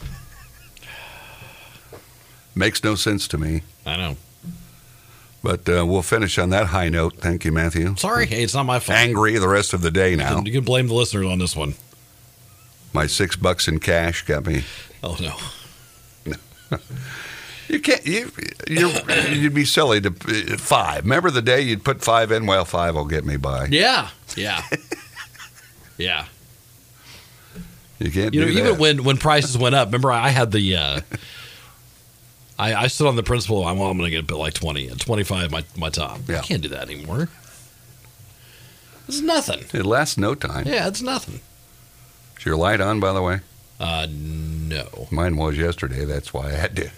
Makes 2.54 2.82
no 2.82 2.94
sense 2.94 3.28
to 3.28 3.36
me. 3.36 3.64
I 3.84 3.98
know. 3.98 4.16
But 5.42 5.68
uh, 5.68 5.84
we'll 5.86 6.00
finish 6.00 6.38
on 6.38 6.48
that 6.50 6.68
high 6.68 6.88
note. 6.88 7.18
Thank 7.18 7.44
you, 7.44 7.52
Matthew. 7.52 7.94
Sorry, 7.96 8.24
hey, 8.24 8.42
it's 8.42 8.54
not 8.54 8.64
my 8.64 8.78
fault. 8.78 8.98
Angry 8.98 9.36
the 9.38 9.46
rest 9.46 9.74
of 9.74 9.82
the 9.82 9.90
day 9.90 10.16
now. 10.16 10.40
you 10.42 10.52
can 10.52 10.64
blame 10.64 10.86
the 10.86 10.94
listeners 10.94 11.26
on 11.26 11.38
this 11.38 11.54
one. 11.54 11.74
My 12.94 13.06
six 13.06 13.36
bucks 13.36 13.68
in 13.68 13.78
cash 13.78 14.24
got 14.24 14.46
me. 14.46 14.64
Oh 15.02 15.18
no. 15.20 15.36
You 17.68 17.80
can't. 17.80 18.06
You 18.06 18.30
you 18.66 18.90
you'd 19.30 19.54
be 19.54 19.64
silly 19.66 20.00
to 20.00 20.08
uh, 20.08 20.56
five. 20.56 21.04
Remember 21.04 21.30
the 21.30 21.42
day 21.42 21.60
you'd 21.60 21.84
put 21.84 22.02
five 22.02 22.32
in? 22.32 22.46
Well, 22.46 22.64
five 22.64 22.94
will 22.94 23.04
get 23.04 23.24
me 23.26 23.36
by. 23.36 23.66
Yeah, 23.66 24.08
yeah, 24.36 24.62
yeah. 25.98 26.24
You 27.98 28.10
can't 28.10 28.32
You 28.32 28.42
know, 28.42 28.48
even 28.48 28.64
that. 28.64 28.78
when 28.78 29.04
when 29.04 29.16
prices 29.18 29.58
went 29.58 29.74
up, 29.74 29.88
remember 29.88 30.10
I 30.12 30.28
had 30.30 30.50
the. 30.52 30.76
Uh, 30.76 31.00
I, 32.60 32.74
I 32.74 32.86
stood 32.88 33.06
on 33.06 33.14
the 33.16 33.22
principle. 33.22 33.64
I'm, 33.66 33.78
well, 33.78 33.88
I'm 33.88 33.96
going 33.98 34.10
to 34.10 34.16
get 34.16 34.24
a 34.24 34.26
bit 34.26 34.34
like 34.36 34.52
20, 34.54 34.88
and 34.88 35.00
25 35.00 35.50
my 35.52 35.64
my 35.76 35.90
top. 35.90 36.20
Yeah. 36.26 36.38
I 36.38 36.40
can't 36.42 36.62
do 36.62 36.68
that 36.70 36.88
anymore. 36.90 37.28
It's 39.06 39.20
nothing. 39.20 39.60
it 39.72 39.86
lasts 39.86 40.18
no 40.18 40.34
time. 40.34 40.66
Yeah, 40.66 40.88
it's 40.88 41.00
nothing. 41.02 41.40
Is 42.38 42.44
your 42.44 42.56
light 42.56 42.80
on, 42.80 42.98
by 43.00 43.12
the 43.12 43.22
way? 43.22 43.40
Uh, 43.80 44.06
no. 44.10 45.06
Mine 45.10 45.36
was 45.36 45.56
yesterday. 45.56 46.04
That's 46.04 46.34
why 46.34 46.48
I 46.48 46.52
had 46.52 46.76
to 46.76 46.90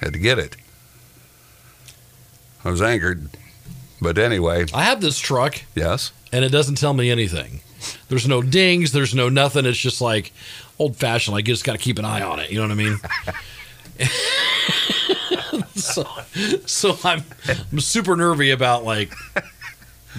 had 0.00 0.12
to 0.14 0.18
get 0.18 0.38
it. 0.38 0.56
I 2.64 2.70
was 2.70 2.82
angered, 2.82 3.28
but 4.00 4.18
anyway, 4.18 4.66
I 4.74 4.84
have 4.84 5.00
this 5.00 5.18
truck, 5.18 5.62
yes. 5.74 6.12
and 6.32 6.44
it 6.44 6.50
doesn't 6.50 6.76
tell 6.76 6.92
me 6.92 7.10
anything. 7.10 7.60
There's 8.08 8.28
no 8.28 8.42
dings. 8.42 8.92
There's 8.92 9.14
no 9.14 9.28
nothing. 9.28 9.64
It's 9.64 9.78
just 9.78 10.00
like 10.00 10.32
old 10.78 10.96
fashioned. 10.96 11.34
Like 11.34 11.48
you 11.48 11.54
just 11.54 11.64
got 11.64 11.72
to 11.72 11.78
keep 11.78 11.98
an 11.98 12.04
eye 12.04 12.22
on 12.22 12.38
it. 12.40 12.50
You 12.50 12.58
know 12.58 12.68
what 12.68 12.72
I 12.72 12.74
mean? 12.74 12.98
so, 15.74 16.06
so 16.66 16.98
I'm 17.04 17.24
I'm 17.48 17.80
super 17.80 18.16
nervy 18.16 18.50
about 18.50 18.84
like 18.84 19.12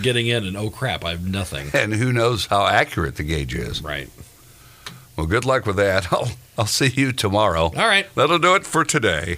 getting 0.01 0.27
in, 0.27 0.45
and 0.45 0.57
oh 0.57 0.69
crap, 0.69 1.05
I 1.05 1.11
have 1.11 1.27
nothing. 1.27 1.69
And 1.73 1.93
who 1.93 2.11
knows 2.11 2.47
how 2.47 2.65
accurate 2.65 3.15
the 3.15 3.23
gauge 3.23 3.53
is? 3.53 3.81
Right. 3.81 4.09
Well, 5.15 5.27
good 5.27 5.45
luck 5.45 5.65
with 5.65 5.75
that. 5.75 6.07
I'll 6.13 6.31
I'll 6.57 6.65
see 6.65 6.87
you 6.87 7.11
tomorrow. 7.11 7.65
All 7.65 7.87
right. 7.87 8.07
That'll 8.15 8.39
do 8.39 8.55
it 8.55 8.65
for 8.65 8.83
today. 8.83 9.37